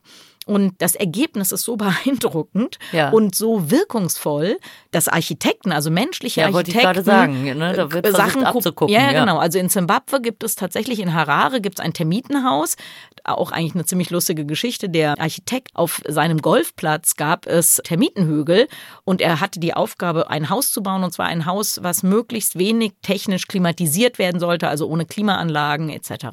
[0.48, 3.10] Und das Ergebnis ist so beeindruckend Ja.
[3.12, 4.58] und so wirkungsvoll,
[4.92, 7.74] dass Architekten, also menschliche Ja, wollte ich Architekten, sagen, ne?
[7.74, 8.46] Da wird äh, Sachen gucken.
[8.58, 9.20] abzugucken, Ja, ja.
[9.20, 9.38] genau.
[9.38, 12.76] Also in Zimbabwe gibt es tatsächlich in Harare gibt es ein Termitenhaus.
[13.24, 14.90] Auch eigentlich eine ziemlich lustige Geschichte.
[14.90, 18.68] Der Architekt auf seinem Golfplatz gab es Termitenhügel
[19.04, 22.58] und er hatte die Aufgabe, ein Haus zu bauen und zwar ein Haus, was möglichst
[22.58, 26.28] wenig technisch klimatisiert werden sollte, also ohne Klimaanlagen etc.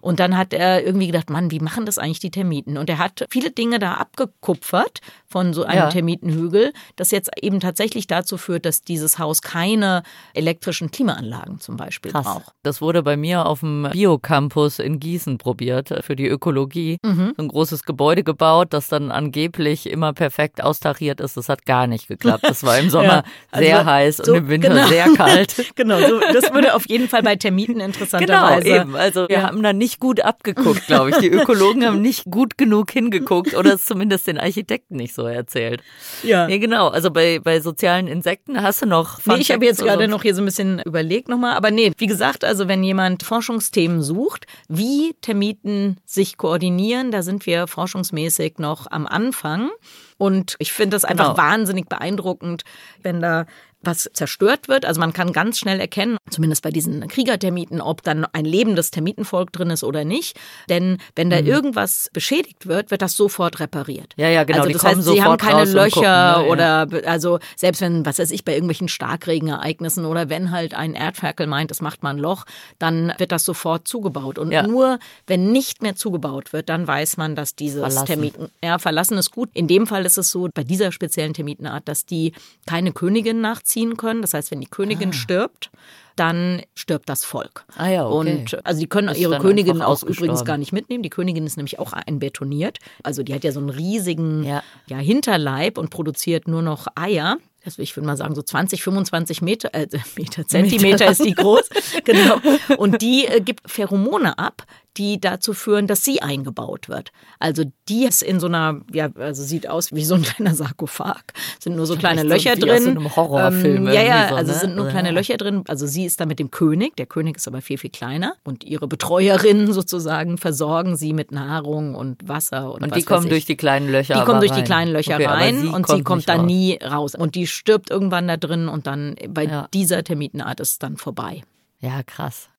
[0.00, 2.78] Und dann hat er irgendwie gedacht, Mann, wie machen das eigentlich die Termiten?
[2.78, 5.88] Und er hat viele Dinge da abgekupfert von so einem Ja.
[5.90, 10.02] Termitenhügel, das jetzt eben tatsächlich dazu führt, dass dieses Haus keine
[10.34, 12.24] elektrischen Klimaanlagen zum Beispiel Krass.
[12.24, 12.52] braucht.
[12.64, 16.98] Das wurde bei mir auf dem Biocampus in Gießen probiert äh, für die Ökologie.
[17.04, 17.34] Mhm.
[17.36, 21.36] So ein großes Gebäude gebaut, das dann angeblich immer perfekt austariert ist.
[21.36, 22.44] Das hat gar nicht geklappt.
[22.46, 24.86] Das war im Sommer Ja, also sehr heiß so- und im Winter genau.
[24.88, 25.54] sehr kalt.
[25.76, 28.68] Genau, so, das würde auf jeden Fall bei Termiten Genau, interessanterweise.
[28.68, 28.96] eben.
[28.96, 29.42] Also wir Ja.
[29.44, 31.18] haben da nicht gut abgeguckt, glaube ich.
[31.18, 35.82] Die Ökologen haben nicht gut genug hingeguckt oder es zumindest den Architekten nicht so erzählt.
[36.22, 36.46] Ja.
[36.46, 36.88] Nee, genau.
[36.88, 40.22] Also bei, bei sozialen Insekten hast du noch Fun Nee, ich habe jetzt gerade noch
[40.22, 44.46] hier so ein bisschen überlegt nochmal, aber nee, wie gesagt, also wenn jemand Forschungsthemen sucht,
[44.68, 49.70] wie Termiten sich koordinieren, da sind wir forschungsmäßig noch am Anfang.
[50.18, 51.38] Und ich finde das einfach Genau.
[51.38, 52.62] wahnsinnig beeindruckend,
[53.02, 53.46] wenn da
[53.82, 54.84] was zerstört wird.
[54.84, 59.52] Also man kann ganz schnell erkennen, zumindest bei diesen Kriegertermiten, ob dann ein lebendes Termitenvolk
[59.52, 60.38] drin ist oder nicht.
[60.68, 61.30] Denn wenn Mhm.
[61.30, 64.12] da irgendwas beschädigt wird, wird das sofort repariert.
[64.16, 65.90] Ja, ja, genau, Also die das kommen heißt, sie haben keine Löcher
[66.34, 66.50] gucken, ne?
[66.50, 71.46] Oder also selbst wenn, was weiß ich, bei irgendwelchen Starkregenereignissen oder wenn halt ein Erdferkel
[71.46, 72.44] meint, es macht mal ein Loch,
[72.78, 74.38] dann wird das sofort zugebaut.
[74.38, 74.66] Und Ja.
[74.66, 78.06] nur wenn nicht mehr zugebaut wird, dann weiß man, dass dieses Verlassen.
[78.06, 79.50] Termiten, ja, verlassen ist gut.
[79.54, 82.32] In dem Fall ist es so, bei dieser speziellen Termitenart, dass die
[82.66, 83.40] keine Königin
[83.70, 84.22] nachziehen können.
[84.22, 85.70] Das heißt, wenn die Königin stirbt,
[86.16, 87.64] dann stirbt das Volk.
[87.76, 88.16] Ah ja, okay.
[88.16, 91.02] Und also die können Ist ihre Königin auch übrigens gar nicht mitnehmen.
[91.02, 92.78] Die Königin ist nämlich auch einbetoniert.
[93.02, 94.62] Also die hat ja so einen riesigen Ja.
[94.86, 94.98] ja.
[94.98, 97.38] Hinterleib und produziert nur noch Eier.
[97.64, 101.68] Also ich würde mal sagen, so 20, 25 Meter, äh, Meter Zentimeter ist die groß.
[102.04, 102.40] genau.
[102.76, 104.64] Und die äh, gibt Pheromone ab,
[104.96, 107.12] die dazu führen, dass sie eingebaut wird.
[107.38, 111.22] Also die ist in so einer, ja, also sieht aus wie so ein kleiner Sarkophag.
[111.58, 112.82] Sind nur so kleine echt Löcher wie aus drin.
[112.84, 114.54] so einem Horrorfilm Ähm, ja, ja, so, also ne?
[114.56, 114.90] es sind nur Ja.
[114.90, 115.62] kleine Löcher drin.
[115.68, 116.96] Also sie ist da mit dem König.
[116.96, 118.34] Der König ist aber viel, viel kleiner.
[118.44, 123.28] Und ihre Betreuerinnen sozusagen versorgen sie mit Nahrung und Wasser und Und was die kommen
[123.28, 124.64] durch die kleinen Löcher Die aber kommen durch die rein.
[124.66, 127.14] kleinen Löcher Okay, rein und sie kommt da nie raus.
[127.14, 129.68] Und die stirbt irgendwann da drin und dann bei Ja.
[129.72, 131.42] dieser Termitenart ist es dann vorbei.
[131.80, 132.50] Ja, krass.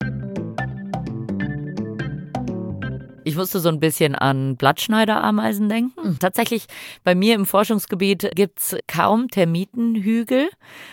[3.24, 5.92] Ich musste so ein bisschen an Blattschneiderameisen denken.
[6.02, 6.18] Hm.
[6.18, 6.66] Tatsächlich,
[7.04, 10.48] bei mir im Forschungsgebiet gibt's kaum Termitenhügel,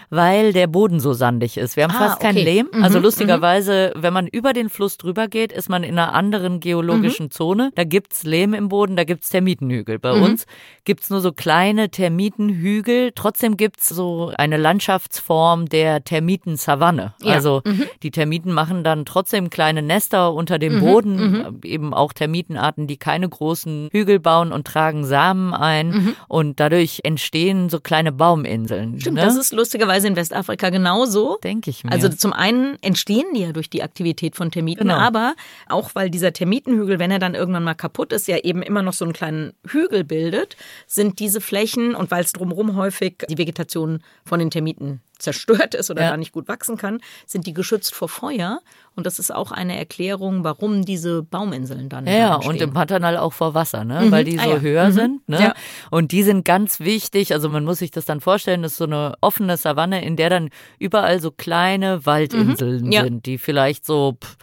[0.10, 1.76] weil der Boden so sandig ist.
[1.76, 2.44] Wir haben Ah, fast kein okay.
[2.44, 2.70] Lehm.
[2.74, 6.60] Mhm, Also lustigerweise, wenn man über den Fluss drüber geht, ist man in einer anderen
[6.60, 7.32] geologischen Mhm.
[7.32, 7.72] Zone.
[7.76, 10.00] Da gibt's Lehm im Boden, da gibt's Termitenhügel.
[10.00, 10.24] Bei Mhm.
[10.24, 10.46] uns
[10.86, 13.12] gibt's nur so kleine Termitenhügel.
[13.16, 17.14] Trotzdem gibt's so eine Landschaftsform der Termitensavanne.
[17.22, 17.34] Ja.
[17.34, 17.84] Also Mhm.
[18.04, 23.30] die Termiten machen dann trotzdem kleine Nester unter dem Boden, eben auch Termitenarten, die keine
[23.30, 29.00] großen Hügel bauen und tragen Samen ein und dadurch entstehen so kleine Bauminseln.
[29.00, 29.22] Stimmt, ne?
[29.24, 31.38] das ist lustigerweise in Westafrika genauso.
[31.44, 31.92] denke ich mir.
[31.94, 34.96] Also zum einen entstehen die ja durch die Aktivität von Termiten, Genau.
[34.98, 35.34] aber
[35.70, 38.94] auch weil dieser Termitenhügel, wenn er dann irgendwann mal kaputt ist, ja eben immer noch
[38.94, 44.02] so einen kleinen Hügel bildet, sind diese Flächen und weil es drumherum häufig die Vegetation
[44.26, 46.10] von den Termiten zerstört ist oder Ja.
[46.12, 48.62] da nicht gut wachsen kann, sind die geschützt vor Feuer.
[48.96, 53.32] Und das ist auch eine Erklärung, warum diese Bauminseln dann Ja, und im Pantanal auch
[53.32, 54.08] vor Wasser, ne?
[54.10, 54.60] Weil die Ah, so ja.
[54.60, 54.92] höher Mhm.
[54.92, 55.42] sind, ne?
[55.42, 55.54] Ja.
[55.90, 57.32] Und die sind ganz wichtig.
[57.34, 60.30] Also man muss sich das dann vorstellen, das ist so eine offene Savanne, in der
[60.30, 62.92] dann überall so kleine Waldinseln Mhm.
[62.92, 64.38] Sind, die vielleicht so, pff,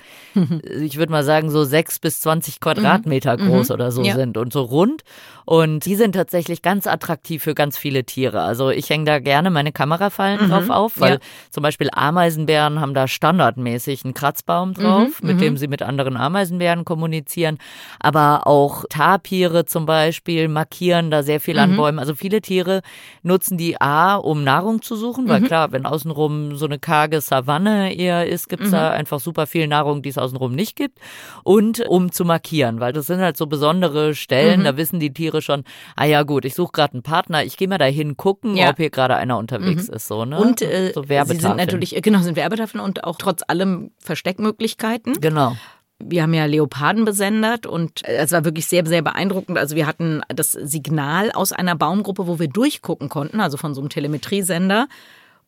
[0.81, 4.12] ich würde mal sagen, so sechs bis zwanzig Quadratmeter groß oder so Mhm.
[4.15, 5.03] Sind und so rund.
[5.45, 8.41] Und die sind tatsächlich ganz attraktiv für ganz viele Tiere.
[8.43, 11.20] Also ich hänge da gerne meine Kamerafallen drauf auf, weil Mhm.
[11.20, 11.50] Ja.
[11.50, 16.16] zum Beispiel Ameisenbären haben da standardmäßig einen Kratzbaum drauf, Mhm, mit dem sie mit anderen
[16.16, 17.59] Ameisenbären kommunizieren.
[18.00, 21.61] Aber auch Tapire zum Beispiel markieren da sehr viel Mhm.
[21.61, 21.98] an Bäumen.
[21.98, 22.83] Also viele Tiere
[23.22, 25.44] nutzen die A, um Nahrung zu suchen, weil Mhm.
[25.46, 28.72] klar, wenn außenrum so eine karge Savanne eher ist, gibt's Mhm.
[28.72, 30.98] da einfach super viel Nahrung, die es außenrum nicht gibt.
[31.42, 34.14] Und um zu markieren, weil das sind halt so besondere Mhm.
[34.14, 35.64] Stellen, da wissen die Tiere schon,
[35.96, 38.70] ah ja gut, ich suche gerade einen Partner, ich gehe mal dahin gucken, Ja.
[38.70, 40.09] ob hier gerade einer unterwegs ist.
[40.09, 40.38] So, ne?
[40.38, 45.21] Und äh, so sie sind natürlich, äh, genau, sind Werbetafeln und auch trotz allem Versteckmöglichkeiten.
[45.21, 45.57] Genau.
[45.99, 49.59] Wir haben ja Leoparden besendet und äh, es war wirklich sehr, sehr beeindruckend.
[49.59, 53.81] Also wir hatten das Signal aus einer Baumgruppe, wo wir durchgucken konnten, also von so
[53.81, 54.88] einem Telemetriesender.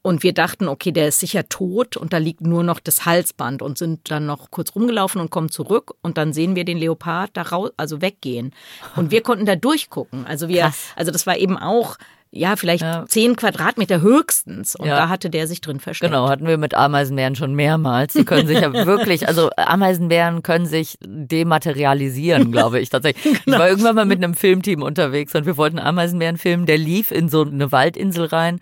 [0.00, 3.62] Und wir dachten, okay, der ist sicher tot und da liegt nur noch das Halsband
[3.62, 7.30] und sind dann noch kurz rumgelaufen und kommen zurück und dann sehen wir den Leopard
[7.34, 8.54] da raus, also weggehen.
[8.94, 10.24] Und wir konnten da durchgucken.
[10.24, 10.92] Also wir, Krass.
[10.94, 11.98] also das war eben auch
[12.30, 13.04] ja, vielleicht Ja.
[13.08, 14.76] zehn Quadratmeter höchstens.
[14.76, 14.96] Und Ja.
[14.96, 16.12] da hatte der sich drin versteckt.
[16.12, 18.12] Genau, hatten wir mit Ameisenbären schon mehrmals.
[18.12, 23.44] Die können sich ja wirklich, also Ameisenbären können sich dematerialisieren, glaube ich tatsächlich.
[23.44, 23.56] Genau.
[23.56, 26.66] Ich war irgendwann mal mit einem Filmteam unterwegs und wir wollten Ameisenbären filmen.
[26.66, 28.60] Der lief in so eine Waldinsel rein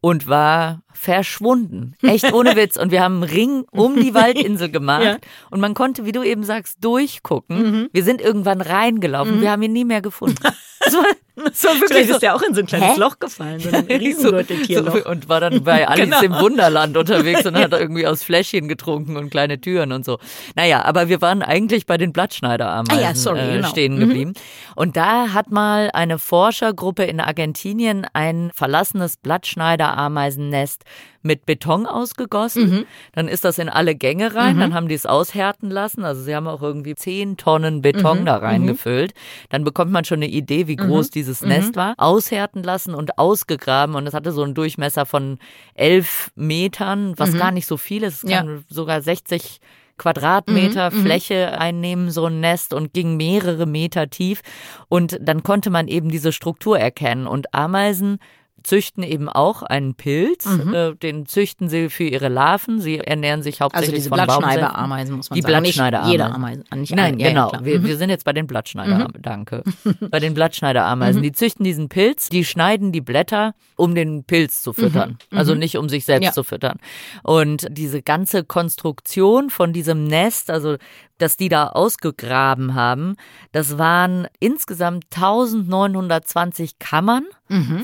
[0.00, 1.94] und war verschwunden.
[2.02, 2.76] Echt ohne Witz.
[2.76, 5.02] Und wir haben einen Ring um die Waldinsel gemacht.
[5.04, 5.16] Ja.
[5.50, 7.88] Und man konnte, wie du eben sagst, durchgucken.
[7.92, 9.40] Wir sind irgendwann reingelaufen.
[9.40, 10.36] Wir haben ihn nie mehr gefunden.
[10.80, 11.04] Das war,
[11.36, 11.44] war
[11.74, 12.14] wirklich Vielleicht so.
[12.14, 13.00] ist der auch in so ein kleines Hä?
[13.00, 14.98] Loch gefallen, so ein Riesengürteltierloch.
[15.04, 16.22] So, und war dann bei Alice Genau.
[16.22, 20.18] im Wunderland unterwegs und hat irgendwie aus Fläschchen getrunken und kleine Türen und so.
[20.54, 23.68] Naja, aber wir waren eigentlich bei den Blattschneiderameisen Ah ja, sorry, äh, genau.
[23.68, 24.34] stehen geblieben.
[24.76, 30.84] Und da hat mal eine Forschergruppe in Argentinien ein verlassenes Blattschneiderameisennest
[31.22, 32.70] mit Beton ausgegossen.
[32.70, 32.84] Mhm.
[33.12, 36.04] Dann ist das in alle Gänge rein, dann haben die es aushärten lassen.
[36.04, 38.24] Also sie haben auch irgendwie zehn Tonnen Beton Mhm.
[38.26, 39.14] da reingefüllt.
[39.48, 41.94] Dann bekommt man schon eine Idee, wie groß dieses Nest war.
[41.96, 43.94] Aushärten lassen und ausgegraben.
[43.94, 45.38] Und es hatte so einen Durchmesser von
[45.74, 48.24] elf Metern, was gar nicht so viel ist.
[48.24, 48.38] Es Ja.
[48.38, 49.60] kann sogar 60
[49.96, 54.42] Quadratmeter Fläche einnehmen, so ein Nest und ging mehrere Meter tief.
[54.88, 57.26] Und dann konnte man eben diese Struktur erkennen.
[57.26, 58.18] Und Ameisen
[58.64, 60.46] züchten eben auch einen Pilz.
[60.46, 62.80] Äh, den züchten sie für ihre Larven.
[62.80, 64.16] Sie ernähren sich Also hauptsächlich diese von.
[64.16, 65.62] Blattschneiderameisen muss man Die sagen.
[65.62, 66.10] Blattschneiderameisen.
[66.10, 66.80] Nicht jede Ameise.
[66.80, 67.48] Nicht Nein, ja, ja, genau.
[67.50, 67.64] klar.
[67.64, 69.22] wir, wir sind jetzt bei den Blattschneiderameisen.
[69.22, 69.62] Danke.
[70.10, 71.22] Bei den Blattschneiderameisen.
[71.22, 75.18] Die züchten diesen Pilz, die schneiden die Blätter, um den Pilz zu füttern.
[75.30, 76.32] Also nicht um sich selbst Ja.
[76.32, 76.78] zu füttern.
[77.22, 80.76] Und diese ganze Konstruktion von diesem Nest, also
[81.18, 83.14] dass die da ausgegraben haben,
[83.52, 87.24] das waren insgesamt 1920 Kammern,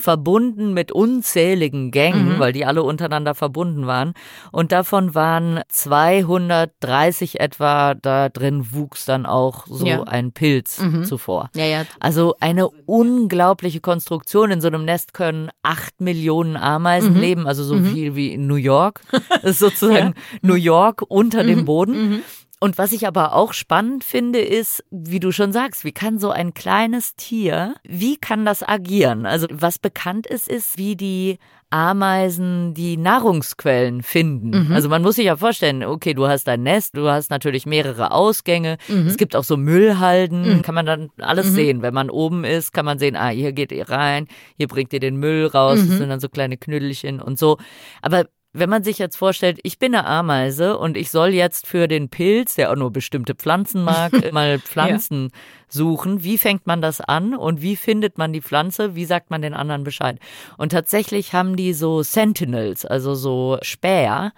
[0.00, 4.14] verbunden mit unzähligen Gängen, weil die alle untereinander verbunden waren.
[4.50, 10.02] Und davon waren 230 etwa, da drin wuchs dann auch so Ja.
[10.04, 11.50] ein Pilz zuvor.
[11.54, 11.84] Ja, ja.
[12.00, 14.50] Also eine unglaubliche Konstruktion.
[14.50, 18.54] In so einem Nest können acht Millionen Ameisen leben, also so viel wie in New
[18.56, 19.02] York.
[19.42, 22.22] Das ist sozusagen New York unter dem Boden.
[22.62, 26.30] Und was ich aber auch spannend finde, ist, wie du schon sagst, wie kann so
[26.30, 29.24] ein kleines Tier, wie kann das agieren?
[29.24, 31.38] Also was bekannt ist, ist, wie die
[31.70, 34.52] Ameisen die Nahrungsquellen finden.
[34.74, 38.10] Also man muss sich ja vorstellen, okay, du hast dein Nest, du hast natürlich mehrere
[38.10, 38.76] Ausgänge.
[39.06, 41.80] Es gibt auch so Müllhalden, kann man dann alles sehen.
[41.80, 44.26] Wenn man oben ist, kann man sehen, ah, hier geht ihr rein,
[44.58, 47.56] hier bringt ihr den Müll raus, das sind dann so kleine Knüdelchen und so.
[48.02, 51.86] Aber wenn man sich jetzt vorstellt, ich bin eine Ameise und ich soll jetzt für
[51.86, 55.30] den Pilz, der auch nur bestimmte Pflanzen mag, mal Pflanzen
[55.68, 59.40] suchen, wie fängt man das an und wie findet man die Pflanze, wie sagt man
[59.40, 60.18] den anderen Bescheid?
[60.58, 64.32] Und tatsächlich haben die so Sentinels, also so Späher,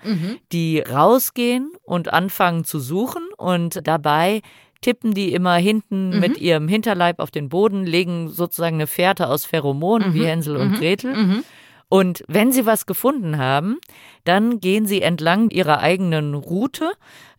[0.52, 4.42] die rausgehen und anfangen zu suchen und dabei
[4.82, 9.46] tippen die immer hinten mit ihrem Hinterleib auf den Boden, legen sozusagen eine Fährte aus
[9.46, 11.14] Pheromonen wie Hänsel und Gretel.
[11.92, 13.78] Und wenn sie was gefunden haben,
[14.24, 16.90] dann gehen sie entlang ihrer eigenen Route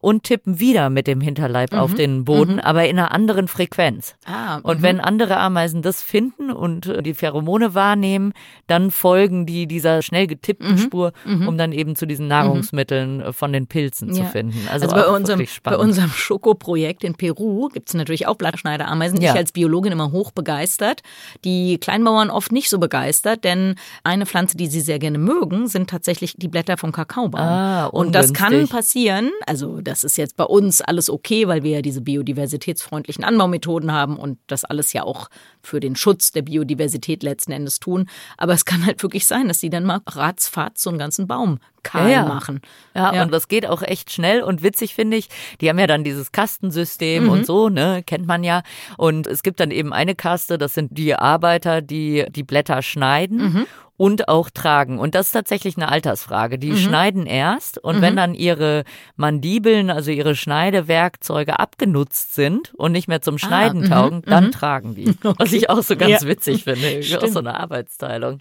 [0.03, 4.15] und tippen wieder mit dem Hinterleib auf den Boden, aber in einer anderen Frequenz.
[4.25, 8.33] Ah, Und wenn andere Ameisen das finden und äh, die Pheromone wahrnehmen,
[8.67, 13.53] dann folgen die dieser schnell getippten Spur, um dann eben zu diesen Nahrungsmitteln äh, von
[13.53, 14.25] den Pilzen zu Ja.
[14.27, 14.67] finden.
[14.69, 19.21] Also, Also, bei, unserem, bei unserem Schokoprojekt in Peru gibt es natürlich auch Blattschneiderameisen.
[19.21, 19.31] Ja.
[19.31, 21.01] Ich als Biologin immer hoch begeistert.
[21.45, 25.89] Die Kleinbauern oft nicht so begeistert, denn eine Pflanze, die sie sehr gerne mögen, sind
[25.89, 27.39] tatsächlich die Blätter vom Kakaobaum.
[27.41, 29.31] Ah, Und das kann passieren.
[29.47, 34.17] Also das ist jetzt bei uns alles okay, weil wir ja diese biodiversitätsfreundlichen Anbaumethoden haben
[34.17, 35.29] und das alles ja auch
[35.61, 38.09] für den Schutz der Biodiversität letzten Endes tun.
[38.37, 41.59] Aber es kann halt wirklich sein, dass die dann mal ratzfatz so einen ganzen Baum
[41.83, 42.25] kahl Ja, ja.
[42.25, 42.61] machen.
[42.95, 43.23] Ja, Ja.
[43.23, 45.27] und das geht auch echt schnell und witzig, finde ich.
[45.61, 47.29] Die haben ja dann dieses Kastensystem Mhm.
[47.29, 48.63] und so, ne, kennt man ja.
[48.97, 53.37] Und es gibt dann eben eine Kaste, das sind die Arbeiter, die die Blätter schneiden.
[53.53, 53.65] Mhm.
[53.95, 54.97] Und auch tragen.
[54.99, 56.57] Und das ist tatsächlich eine Altersfrage.
[56.57, 56.61] Mhm.
[56.61, 58.83] Die schneiden erst und wenn dann ihre
[59.15, 65.13] Mandibeln, also ihre Schneidewerkzeuge abgenutzt sind und nicht mehr zum Schneiden taugen, dann tragen die.
[65.37, 66.27] Was ich auch so ganz Ja.
[66.27, 67.01] witzig finde.
[67.21, 68.39] Auch so eine Arbeitsteilung.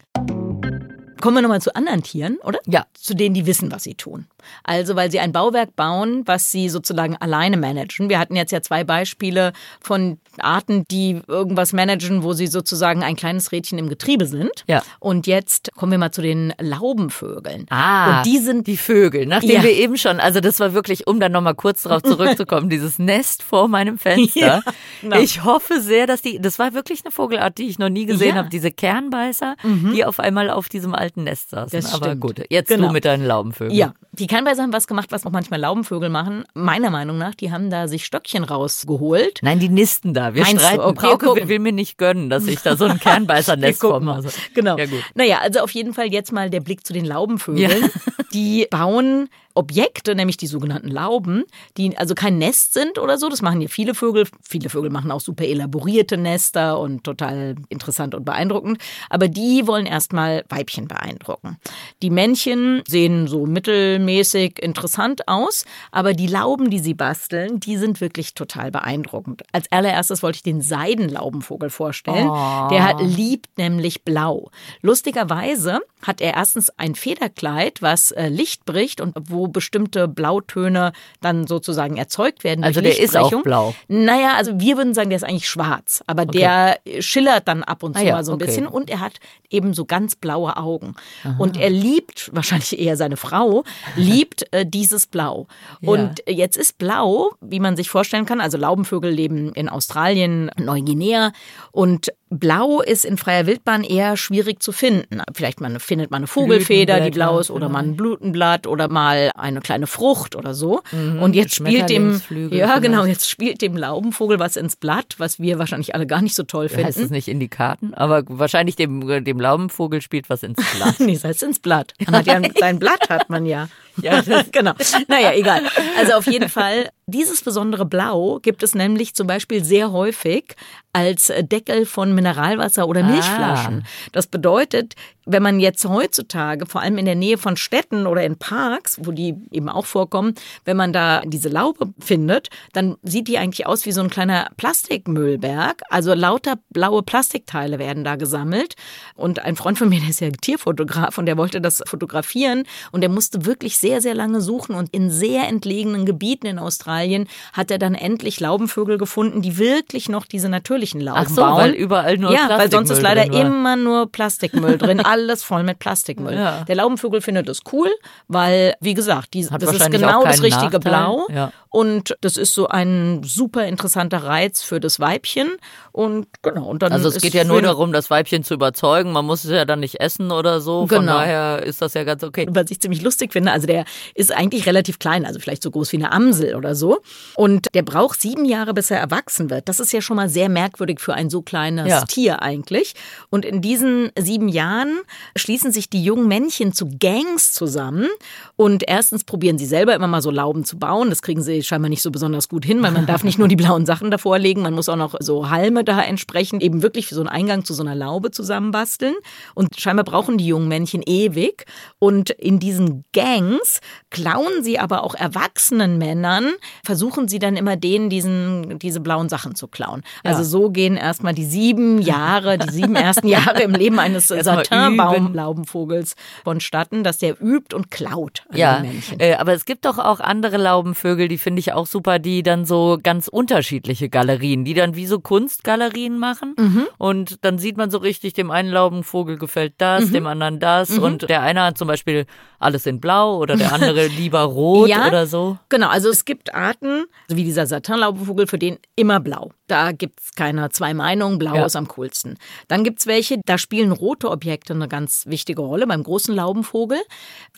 [1.23, 2.59] Kommen wir nochmal zu anderen Tieren, oder?
[2.67, 2.85] Ja.
[2.93, 4.27] Zu denen, die wissen, was sie tun.
[4.65, 8.09] Also, weil sie ein Bauwerk bauen, was sie sozusagen alleine managen.
[8.11, 13.15] Wir hatten jetzt ja zwei Beispiele von Arten, die irgendwas managen, wo sie sozusagen ein
[13.17, 14.65] kleines Rädchen im Getriebe sind.
[14.67, 14.83] Ja.
[14.99, 17.67] Und jetzt kommen wir mal zu den Laubenvögeln.
[17.71, 19.63] Ah, Und die sind die Vögel, nachdem Ja.
[19.63, 23.43] wir eben schon, also das war wirklich, um dann nochmal kurz darauf zurückzukommen, dieses Nest
[23.45, 24.41] vor meinem Fenster.
[24.41, 24.63] Ja,
[25.01, 25.19] genau.
[25.21, 28.29] Ich hoffe sehr, dass die, das war wirklich eine Vogelart, die ich noch nie gesehen
[28.29, 28.35] Ja.
[28.35, 28.39] Mhm.
[28.39, 29.55] habe, diese Kernbeißer,
[29.95, 31.79] die auf einmal auf diesem alten alten Nest saßen.
[31.79, 32.21] Das Aber stimmt.
[32.21, 32.89] gut, jetzt Genau.
[32.89, 33.77] du mit deinen Laubenvögeln.
[33.77, 36.45] Ja, die Kernbeißer haben was gemacht, was auch manchmal Laubenvögel machen.
[36.55, 39.39] Meiner Meinung nach, die haben da sich Stöckchen rausgeholt.
[39.43, 40.35] Nein, die nisten da.
[40.35, 40.67] Wir Meinst du?
[40.67, 40.81] streiten.
[40.83, 41.49] Okay, Frauke gucken.
[41.49, 44.13] will mir nicht gönnen, dass ich da so ein Kernbeißernest komme.
[44.15, 44.77] Also, Genau.
[44.79, 45.03] Ja, gut.
[45.15, 47.71] Naja, also auf jeden Fall jetzt mal der Blick zu den Laubenvögeln.
[47.83, 47.89] Ja.
[48.33, 51.45] Die bauen Objekte, nämlich die sogenannten Lauben,
[51.77, 53.29] die also kein Nest sind oder so.
[53.29, 54.27] Das machen hier viele Vögel.
[54.43, 58.79] Viele Vögel machen auch super elaborierte Nester und total interessant und beeindruckend.
[59.11, 61.59] Aber die wollen erstmal Weibchen beeindrucken.
[62.03, 68.01] Die Männchen sehen so mittelmäßig interessant aus, aber die Lauben, die sie basteln, die sind
[68.01, 69.43] wirklich total beeindruckend.
[69.53, 72.31] Als allererstes wollte ich den Seidenlaubenvogel vorstellen.
[72.71, 74.51] Der hat, liebt nämlich blau.
[74.81, 81.47] Lustigerweise hat er erstens ein Federkleid, was äh, Licht bricht und wo bestimmte Blautöne dann
[81.47, 82.65] sozusagen erzeugt werden.
[82.65, 83.75] Also der ist auch blau.
[83.89, 87.97] Naja, also wir würden sagen, der ist eigentlich schwarz, aber der schillert dann ab und
[87.97, 88.47] zu Ah ja, mal so ein okay.
[88.47, 90.95] bisschen und er hat eben so ganz blaue Augen.
[91.39, 93.65] Und er liebt, wahrscheinlich eher seine Frau,
[93.97, 95.47] liebt äh, dieses Blau.
[95.83, 101.33] Und jetzt ist Blau, wie man sich vorstellen kann, also Laubenvögel leben in Australien, Neuguinea
[101.71, 105.21] und Blau ist in freier Wildbahn eher schwierig zu finden.
[105.35, 109.31] Vielleicht man, findet man eine Vogelfeder, die blau ist, oder mal ein Blutenblatt oder mal
[109.35, 110.83] eine kleine Frucht oder so.
[110.93, 115.59] Und jetzt spielt dem, ja genau, jetzt spielt dem Laubenvogel was ins Blatt, was wir
[115.59, 117.13] wahrscheinlich alle gar nicht so toll Heißt es finden.
[117.13, 117.93] nicht in die Karten?
[117.95, 121.01] Aber wahrscheinlich dem, dem Laubenvogel spielt was ins Blatt.
[121.01, 121.93] nee, das heißt ins Blatt.
[122.07, 123.69] Man hat ja ein, sein Blatt hat man ja.
[124.01, 124.73] Ja, genau.
[125.09, 125.63] Naja, egal.
[125.99, 130.57] Also auf jeden Fall, dieses besondere Blau gibt es nämlich zum Beispiel sehr häufig
[130.93, 133.87] als Deckel von Mineralwasser oder Milchflaschen.
[134.13, 138.37] Das bedeutet, wenn man jetzt heutzutage, vor allem in der Nähe von Städten oder in
[138.37, 143.39] Parks, wo die eben auch vorkommen, wenn man da diese Laube findet, dann sieht die
[143.39, 145.83] eigentlich aus wie so ein kleiner Plastikmüllberg.
[145.91, 148.75] Also lauter blaue Plastikteile werden da gesammelt.
[149.15, 153.01] Und ein Freund von mir, der ist ja Tierfotograf und der wollte das fotografieren und
[153.01, 157.71] der musste wirklich sehr, sehr lange suchen und in sehr entlegenen Gebieten in Australien hat
[157.71, 161.57] er dann endlich Laubenvögel gefunden, die wirklich noch diese natürlichen Lauben Ach so, bauen.
[161.59, 163.41] weil überall nur Ja, weil sonst ist leider war.
[163.41, 166.35] immer nur Plastikmüll drin, alles voll mit Plastikmüll.
[166.35, 166.65] Ja.
[166.65, 167.89] Der Laubenvogel findet es cool,
[168.29, 170.81] weil, wie gesagt, die, das ist genau das richtige Nachteil.
[170.81, 171.27] Blau.
[171.33, 171.53] Ja.
[171.69, 175.53] Und das ist so ein super interessanter Reiz für das Weibchen.
[175.91, 179.13] Und genau, und dann Also es geht ja nur darum, das Weibchen zu überzeugen.
[179.13, 180.87] Man muss es ja dann nicht essen oder so.
[180.87, 181.15] Von Genau.
[181.15, 182.47] daher ist das ja ganz okay.
[182.51, 183.53] was ich ziemlich lustig finde.
[183.53, 187.01] Also der ist eigentlich relativ klein, also vielleicht so groß wie eine Amsel oder so.
[187.37, 189.69] Und der braucht sieben Jahre, bis er erwachsen wird.
[189.69, 192.03] Das ist ja schon mal sehr merkwürdig für ein so kleines Ja.
[192.05, 192.95] Tier eigentlich.
[193.31, 195.01] Und in diesen sieben Jahren
[195.37, 198.09] schließen sich die jungen Männchen zu Gangs zusammen.
[198.57, 201.11] Und erstens probieren sie selber immer mal so Lauben zu bauen.
[201.11, 203.57] Das kriegen sie scheinbar nicht so besonders gut hin, weil man darf nicht nur die
[203.57, 207.15] blauen Sachen davor legen, man muss auch noch so Halme da entsprechend eben wirklich für
[207.15, 209.15] so einen Eingang zu so einer Laube zusammenbasteln.
[209.55, 211.65] Und scheinbar brauchen die jungen Männchen ewig.
[211.99, 216.53] Und in diesen Gangs klauen sie aber auch erwachsenen Männern,
[216.85, 220.03] versuchen sie dann immer denen diesen, diese blauen Sachen zu klauen.
[220.25, 224.63] Also so gehen erstmal die sieben Jahre, die sieben ersten Jahre im Leben eines Erstmal
[224.97, 229.21] Satinbaumlaubenvogels vonstatten, dass der übt und klaut an Ja, den Männchen.
[229.21, 232.65] äh, aber es gibt doch auch andere Laubenvögel, die finde ich auch super, die dann
[232.65, 236.55] so ganz unterschiedliche Galerien, die dann wie so Kunstgalerien machen.
[236.59, 236.87] Mhm.
[236.99, 240.13] Und dann sieht man so richtig, dem einen Laubenvogel gefällt das, Mhm.
[240.13, 240.99] dem anderen das.
[240.99, 242.27] Und der eine hat zum Beispiel
[242.59, 245.07] alles in Blau oder der andere lieber rot Ja.
[245.09, 245.59] oder so.
[245.69, 249.51] Genau, also es gibt Arten, so wie dieser Satinlaubvogel, für den immer blau.
[249.67, 251.65] Da gibt's keine zwei Meinungen, blau Ja.
[251.67, 252.37] ist am coolsten.
[252.69, 256.99] Dann gibt's welche, da spielen rote Objekte eine ganz wichtige Rolle beim großen Laubenvogel.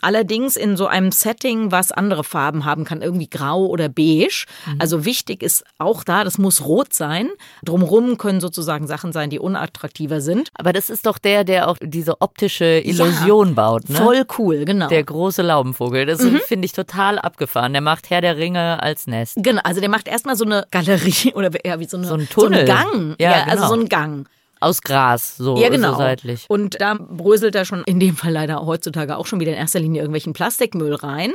[0.01, 4.45] Allerdings in so einem Setting, was andere Farben haben kann, irgendwie grau oder beige.
[4.65, 4.75] Mhm.
[4.79, 7.29] Also wichtig ist auch da, das muss rot sein.
[7.63, 10.49] Drumrum können sozusagen Sachen sein, die unattraktiver sind.
[10.53, 13.95] Aber das ist doch der, der auch diese optische Illusion baut, ne?
[13.97, 14.87] Voll cool, genau.
[14.87, 16.05] Der große Laubenvogel.
[16.05, 16.39] Das Mhm.
[16.45, 17.73] finde ich total abgefahren.
[17.73, 19.37] Der macht Herr der Ringe als Nest.
[19.37, 22.29] Genau, also der macht erstmal so eine Galerie oder eher wie so, eine, So ein
[22.29, 22.67] Tunnel.
[22.67, 23.15] So einen Gang.
[23.19, 23.67] Ja, also genau.
[23.67, 24.29] so ein Gang.
[24.65, 25.91] Aus Gras, so, Ja, genau.
[25.91, 26.45] so seitlich.
[26.47, 29.79] Und da bröselt er schon in dem Fall leider heutzutage auch schon wieder in erster
[29.79, 31.33] Linie irgendwelchen Plastikmüll rein.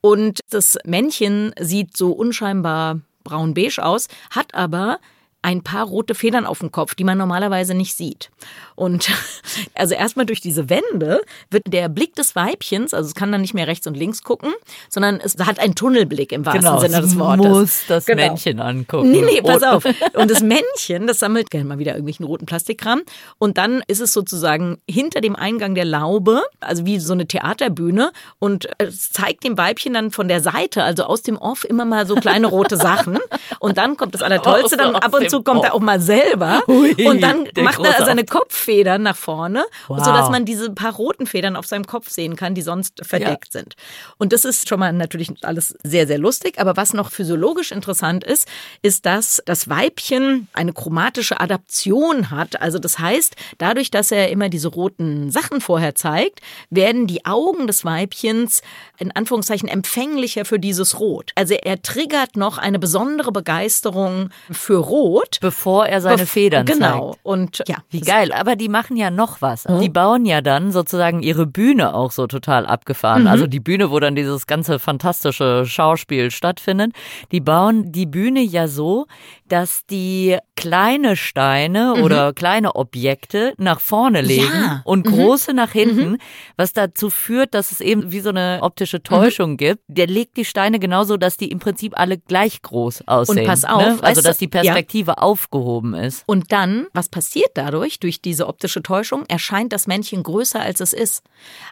[0.00, 4.98] Und das Männchen sieht so unscheinbar braun-beige aus, hat aber
[5.44, 8.30] ein paar rote Federn auf dem Kopf, die man normalerweise nicht sieht.
[8.76, 9.08] Und
[9.74, 13.52] also erstmal durch diese Wände wird der Blick des Weibchens, also es kann dann nicht
[13.52, 14.52] mehr rechts und links gucken,
[14.88, 17.46] sondern es hat einen Tunnelblick im wahrsten Genau, Sinne es des Wortes.
[17.46, 18.22] muss das Genau.
[18.22, 19.10] Männchen angucken.
[19.10, 19.84] Nee, nee, pass Oh, auf.
[20.14, 23.02] Und das Männchen, das sammelt gerne mal wieder irgendwelchen roten Plastikkram.
[23.38, 28.12] Und dann ist es sozusagen hinter dem Eingang der Laube, also wie so eine Theaterbühne.
[28.38, 32.06] Und es zeigt dem Weibchen dann von der Seite, also aus dem Off, immer mal
[32.06, 33.18] so kleine rote Sachen.
[33.60, 35.64] Und dann kommt das Allertollste, dann ab und dem dazu kommt oh.
[35.64, 36.62] er auch mal selber.
[36.68, 40.02] Ui, und dann macht er seine Kopffedern nach vorne, wow.
[40.02, 43.60] sodass man diese paar roten Federn auf seinem Kopf sehen kann, die sonst verdeckt ja.
[43.60, 43.76] sind.
[44.18, 46.58] Und das ist schon mal natürlich alles sehr, sehr lustig.
[46.58, 48.48] Aber was noch physiologisch interessant ist,
[48.82, 52.60] ist, dass das Weibchen eine chromatische Adaption hat.
[52.60, 57.66] Also das heißt, dadurch, dass er immer diese roten Sachen vorher zeigt, werden die Augen
[57.66, 58.62] des Weibchens
[58.98, 61.32] in Anführungszeichen empfänglicher für dieses Rot.
[61.34, 65.23] Also er triggert noch eine besondere Begeisterung für Rot.
[65.40, 67.12] Bevor er seine Bef Federn genau.
[67.12, 67.24] zeigt.
[67.24, 67.76] Und ja.
[67.90, 68.32] Wie geil.
[68.32, 69.68] Aber die machen ja noch was.
[69.68, 69.80] Mhm.
[69.80, 73.22] Die bauen ja dann sozusagen ihre Bühne auch so total abgefahren.
[73.22, 73.28] Mhm.
[73.28, 76.92] Also die Bühne, wo dann dieses ganze fantastische Schauspiel stattfindet.
[77.32, 79.06] Die bauen die Bühne ja so,
[79.48, 82.02] dass die kleine Steine mhm.
[82.02, 84.82] oder kleine Objekte nach vorne legen ja.
[84.84, 85.12] und mhm.
[85.12, 86.18] große nach hinten, mhm.
[86.56, 89.56] was dazu führt, dass es eben wie so eine optische Täuschung mhm.
[89.56, 89.82] gibt.
[89.88, 93.40] Der legt die Steine genauso, dass die im Prinzip alle gleich groß aussehen.
[93.40, 93.98] Und pass auf, ne?
[94.02, 95.18] also dass die Perspektive ja.
[95.18, 96.22] aufgehoben ist.
[96.26, 100.92] Und dann, was passiert dadurch, durch diese optische Täuschung, erscheint das Männchen größer, als es
[100.92, 101.22] ist.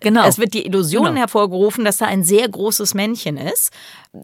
[0.00, 0.26] Genau.
[0.26, 1.20] Es wird die Illusion genau.
[1.20, 3.72] hervorgerufen, dass da ein sehr großes Männchen ist.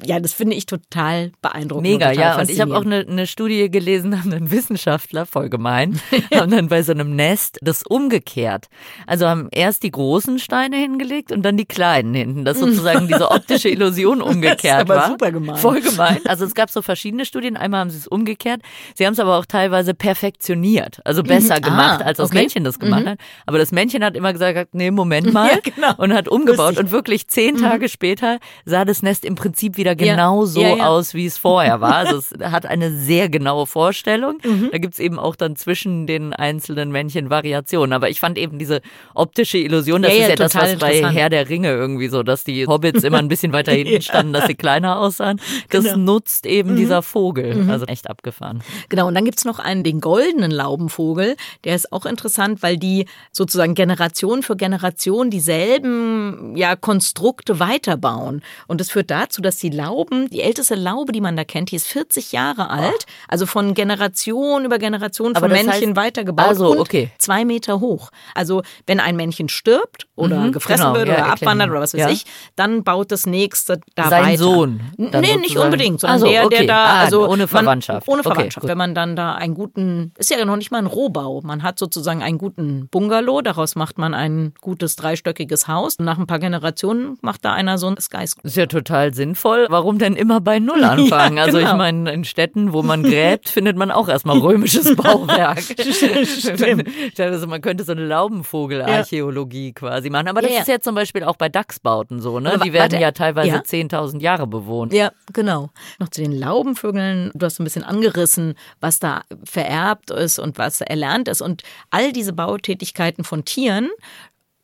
[0.05, 1.91] Ja, das finde ich total beeindruckend.
[1.91, 2.39] Mega, und ja.
[2.39, 6.01] Und ich habe auch eine, eine Studie gelesen, haben einen Wissenschaftler, voll gemein,
[6.35, 8.67] haben dann bei so einem Nest das umgekehrt.
[9.07, 13.31] Also haben erst die großen Steine hingelegt und dann die kleinen hinten, dass sozusagen diese
[13.31, 15.09] optische Illusion umgekehrt das ist aber war.
[15.11, 15.57] super gemein.
[15.57, 16.19] Voll gemein.
[16.25, 17.57] Also es gab so verschiedene Studien.
[17.57, 18.61] Einmal haben sie es umgekehrt.
[18.97, 21.63] Sie haben es aber auch teilweise perfektioniert, also besser mhm.
[21.63, 22.39] gemacht, ah, als das okay.
[22.39, 23.11] Männchen das gemacht mhm.
[23.11, 23.19] hat.
[23.47, 25.53] Aber das Männchen hat immer gesagt, nee, Moment mal.
[25.53, 25.95] Ja, genau.
[25.99, 26.77] Und hat umgebaut.
[26.77, 27.61] Und wirklich zehn mhm.
[27.61, 31.39] Tage später sah das Nest im Prinzip wieder genau so ja, ja, aus, wie es
[31.39, 31.95] vorher war.
[31.95, 34.39] Also es hat eine sehr genaue Vorstellung.
[34.45, 34.69] Mhm.
[34.73, 37.93] Da gibt's eben auch dann zwischen den einzelnen Männchen Variationen.
[37.93, 38.81] Aber ich fand eben diese
[39.15, 42.67] optische Illusion, das ist ja das, was bei Herr der Ringe irgendwie so, dass die
[42.67, 45.41] Hobbits immer ein bisschen weiter hinten standen, dass sie kleiner aussahen.
[45.71, 45.97] Das genau.
[45.97, 46.77] nutzt eben mhm.
[46.77, 47.55] dieser Vogel.
[47.55, 47.71] Mhm.
[47.71, 48.63] Also echt abgefahren.
[48.89, 51.37] Genau, und dann gibt's noch einen, den goldenen Laubenvogel.
[51.65, 58.43] Der ist auch interessant, weil die sozusagen Generation für Generation dieselben ja, Konstrukte weiterbauen.
[58.67, 61.77] Und das führt dazu, dass die Lauben, die älteste Laube, die man da kennt, die
[61.77, 66.79] ist 40 Jahre alt, also von Generation über Generation von Männchen heißt, weitergebaut also, und
[66.79, 67.11] okay.
[67.19, 68.11] zwei Meter hoch.
[68.35, 71.95] Also wenn ein Männchen stirbt oder mhm, gefressen genau, wird oder ja, abwandert oder was
[71.95, 72.11] weiß ja.
[72.11, 72.25] ich,
[72.57, 74.43] dann baut das nächste da Sein weiter.
[74.43, 74.81] Sohn.
[74.97, 76.59] Nee, nicht unbedingt, sondern also, der, okay.
[76.59, 78.07] der da, ah, also ohne Verwandtschaft.
[78.07, 78.65] Man, ohne Verwandtschaft.
[78.65, 81.41] Okay, wenn man dann da einen guten, ist ja noch nicht mal ein Rohbau.
[81.43, 85.97] Man hat sozusagen einen guten Bungalow, daraus macht man ein gutes dreistöckiges Haus.
[85.97, 88.47] Und nach ein paar Generationen macht da einer so ein Skyscraper.
[88.47, 91.37] Ist ja total sinnvoll warum denn immer bei Null anfangen?
[91.37, 91.71] ja, also genau.
[91.71, 95.61] ich meine, in Städten, wo man gräbt, findet man auch erstmal römisches Bauwerk.
[95.63, 96.89] Stimmt.
[97.19, 99.73] also man könnte so eine Laubenvogelarchäologie ja.
[99.73, 100.29] quasi machen.
[100.29, 102.59] Aber das ja, ist ja zum Beispiel auch bei Dachsbauten so, ne?
[102.65, 103.61] Die werden ja teilweise ja.
[103.61, 104.93] 10.000 Jahre bewohnt.
[104.93, 105.71] Ja, genau.
[105.99, 107.31] Noch zu den Laubenvögeln.
[107.35, 111.43] Du hast ein bisschen angerissen, was da vererbt ist und was erlernt ist.
[111.43, 113.91] Und all diese Bautätigkeiten von Tieren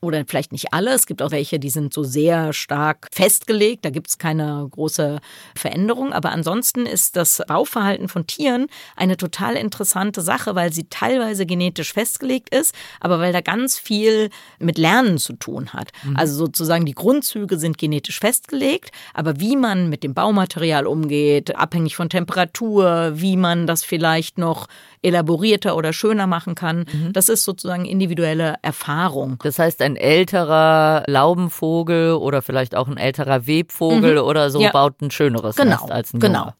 [0.04, 0.92] oder vielleicht nicht alle.
[0.92, 3.84] Es gibt auch welche, die sind so sehr stark festgelegt.
[3.84, 5.20] Da gibt es keine große
[5.56, 6.12] Veränderung.
[6.12, 11.92] Aber ansonsten ist das Bauverhalten von Tieren eine total interessante Sache, weil sie teilweise genetisch
[11.92, 15.90] festgelegt ist, aber weil da ganz viel mit Lernen zu tun hat.
[16.04, 16.16] Mhm.
[16.16, 21.96] Also sozusagen die Grundzüge sind genetisch festgelegt, aber wie man mit dem Baumaterial umgeht, abhängig
[21.96, 24.68] von Temperatur, wie man das vielleicht noch
[25.04, 27.12] elaborierter oder schöner machen kann, mhm.
[27.12, 29.38] das ist sozusagen individuelle Erfahrung.
[29.42, 34.28] Das heißt, ein älterer Laubenvogel oder vielleicht auch ein älterer Webvogel mhm.
[34.28, 34.70] oder so ja.
[34.70, 35.70] baut ein schöneres genau.
[35.70, 36.40] Nest als ein Genau.
[36.40, 36.54] Junge.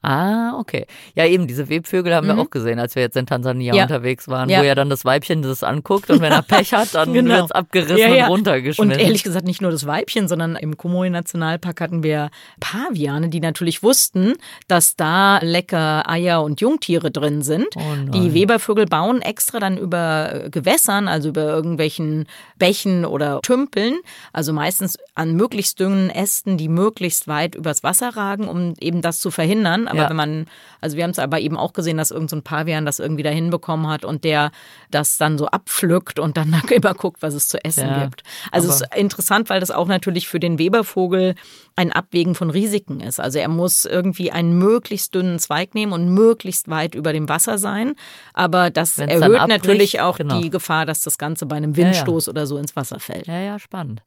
[0.00, 0.86] Ah, okay.
[1.16, 2.36] Ja, eben, diese Webvögel haben mhm.
[2.36, 3.82] wir auch gesehen, als wir jetzt in Tansania ja.
[3.82, 4.60] unterwegs waren, ja.
[4.60, 7.34] wo ja dann das Weibchen das anguckt und wenn er Pech hat, dann genau.
[7.34, 8.92] wird's abgerissen ja, und runtergeschmissen.
[8.92, 12.30] Und ehrlich gesagt nicht nur das Weibchen, sondern im Komoe Nationalpark hatten wir
[12.60, 14.34] Paviane, die natürlich wussten,
[14.68, 17.66] dass da lecker Eier und Jungtiere drin sind.
[17.74, 22.26] Oh die Webervögel bauen extra dann über Gewässern, also über irgendwelchen
[22.56, 23.98] Bächen oder Tümpeln,
[24.32, 29.18] also meistens an möglichst dünnen Ästen, die möglichst weit übers Wasser ragen, um eben das
[29.18, 30.10] zu verhindern aber ja.
[30.10, 30.46] wenn man,
[30.80, 33.30] also wir haben es aber eben auch gesehen, dass irgendein so Pavian das irgendwie da
[33.30, 34.50] hinbekommen hat und der
[34.90, 38.04] das dann so abpflückt und dann immer guckt, was es zu essen ja.
[38.04, 38.22] gibt.
[38.52, 41.34] Also es ist interessant, weil das auch natürlich für den Webervogel
[41.76, 43.20] ein Abwägen von Risiken ist.
[43.20, 47.58] Also er muss irgendwie einen möglichst dünnen Zweig nehmen und möglichst weit über dem Wasser
[47.58, 47.94] sein.
[48.34, 50.40] Aber das Wenn's erhöht natürlich auch genau.
[50.40, 53.26] die Gefahr, dass das Ganze bei einem Windstoß ja, oder so ins Wasser fällt.
[53.26, 54.02] Ja, ja, spannend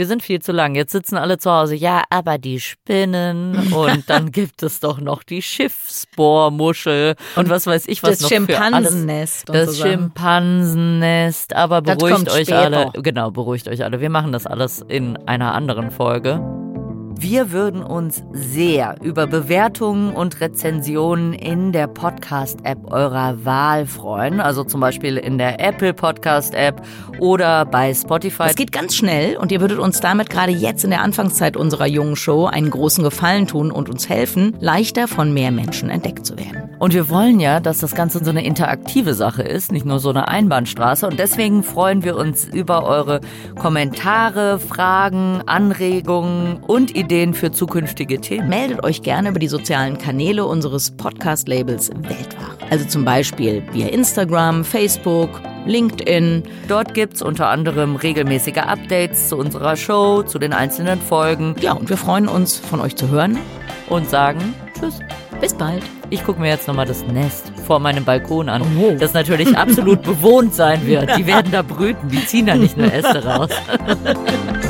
[0.00, 0.76] wir sind viel zu lang.
[0.76, 1.74] Jetzt sitzen alle zu Hause.
[1.74, 7.86] Ja, aber die Spinnen und dann gibt es doch noch die Schiffsbohrmuschel und was weiß
[7.86, 9.66] ich was das noch Schimpansennest für alles.
[9.66, 11.54] Das so Schimpansennest.
[11.54, 12.62] Aber beruhigt euch später.
[12.62, 13.02] alle.
[13.02, 14.00] Genau, beruhigt euch alle.
[14.00, 16.59] Wir machen das alles in einer anderen Folge.
[17.22, 24.40] Wir würden uns sehr über Bewertungen und Rezensionen in der Podcast-App eurer Wahl freuen.
[24.40, 26.80] Also zum Beispiel in der Apple Podcast-App
[27.18, 28.44] oder bei Spotify.
[28.48, 31.86] Es geht ganz schnell und ihr würdet uns damit gerade jetzt in der Anfangszeit unserer
[31.86, 36.38] jungen Show einen großen Gefallen tun und uns helfen, leichter von mehr Menschen entdeckt zu
[36.38, 36.70] werden.
[36.78, 40.08] Und wir wollen ja, dass das Ganze so eine interaktive Sache ist, nicht nur so
[40.08, 41.06] eine Einbahnstraße.
[41.06, 43.20] Und deswegen freuen wir uns über eure
[43.56, 48.48] Kommentare, Fragen, Anregungen und Ideen für zukünftige Themen.
[48.48, 52.54] Meldet euch gerne über die sozialen Kanäle unseres Podcast-Labels Weltwach.
[52.70, 55.28] Also zum Beispiel via Instagram, Facebook,
[55.66, 56.44] LinkedIn.
[56.68, 61.56] Dort gibt's unter anderem regelmäßige Updates zu unserer Show, zu den einzelnen Folgen.
[61.60, 63.36] Ja, und wir freuen uns, von euch zu hören.
[63.88, 65.00] Und sagen Tschüss.
[65.40, 65.82] Bis bald.
[66.10, 68.94] Ich gucke mir jetzt nochmal das Nest vor meinem Balkon an, oh.
[68.96, 71.16] das natürlich absolut bewohnt sein wird.
[71.18, 73.50] Die werden da brüten, die ziehen da nicht nur Äste raus.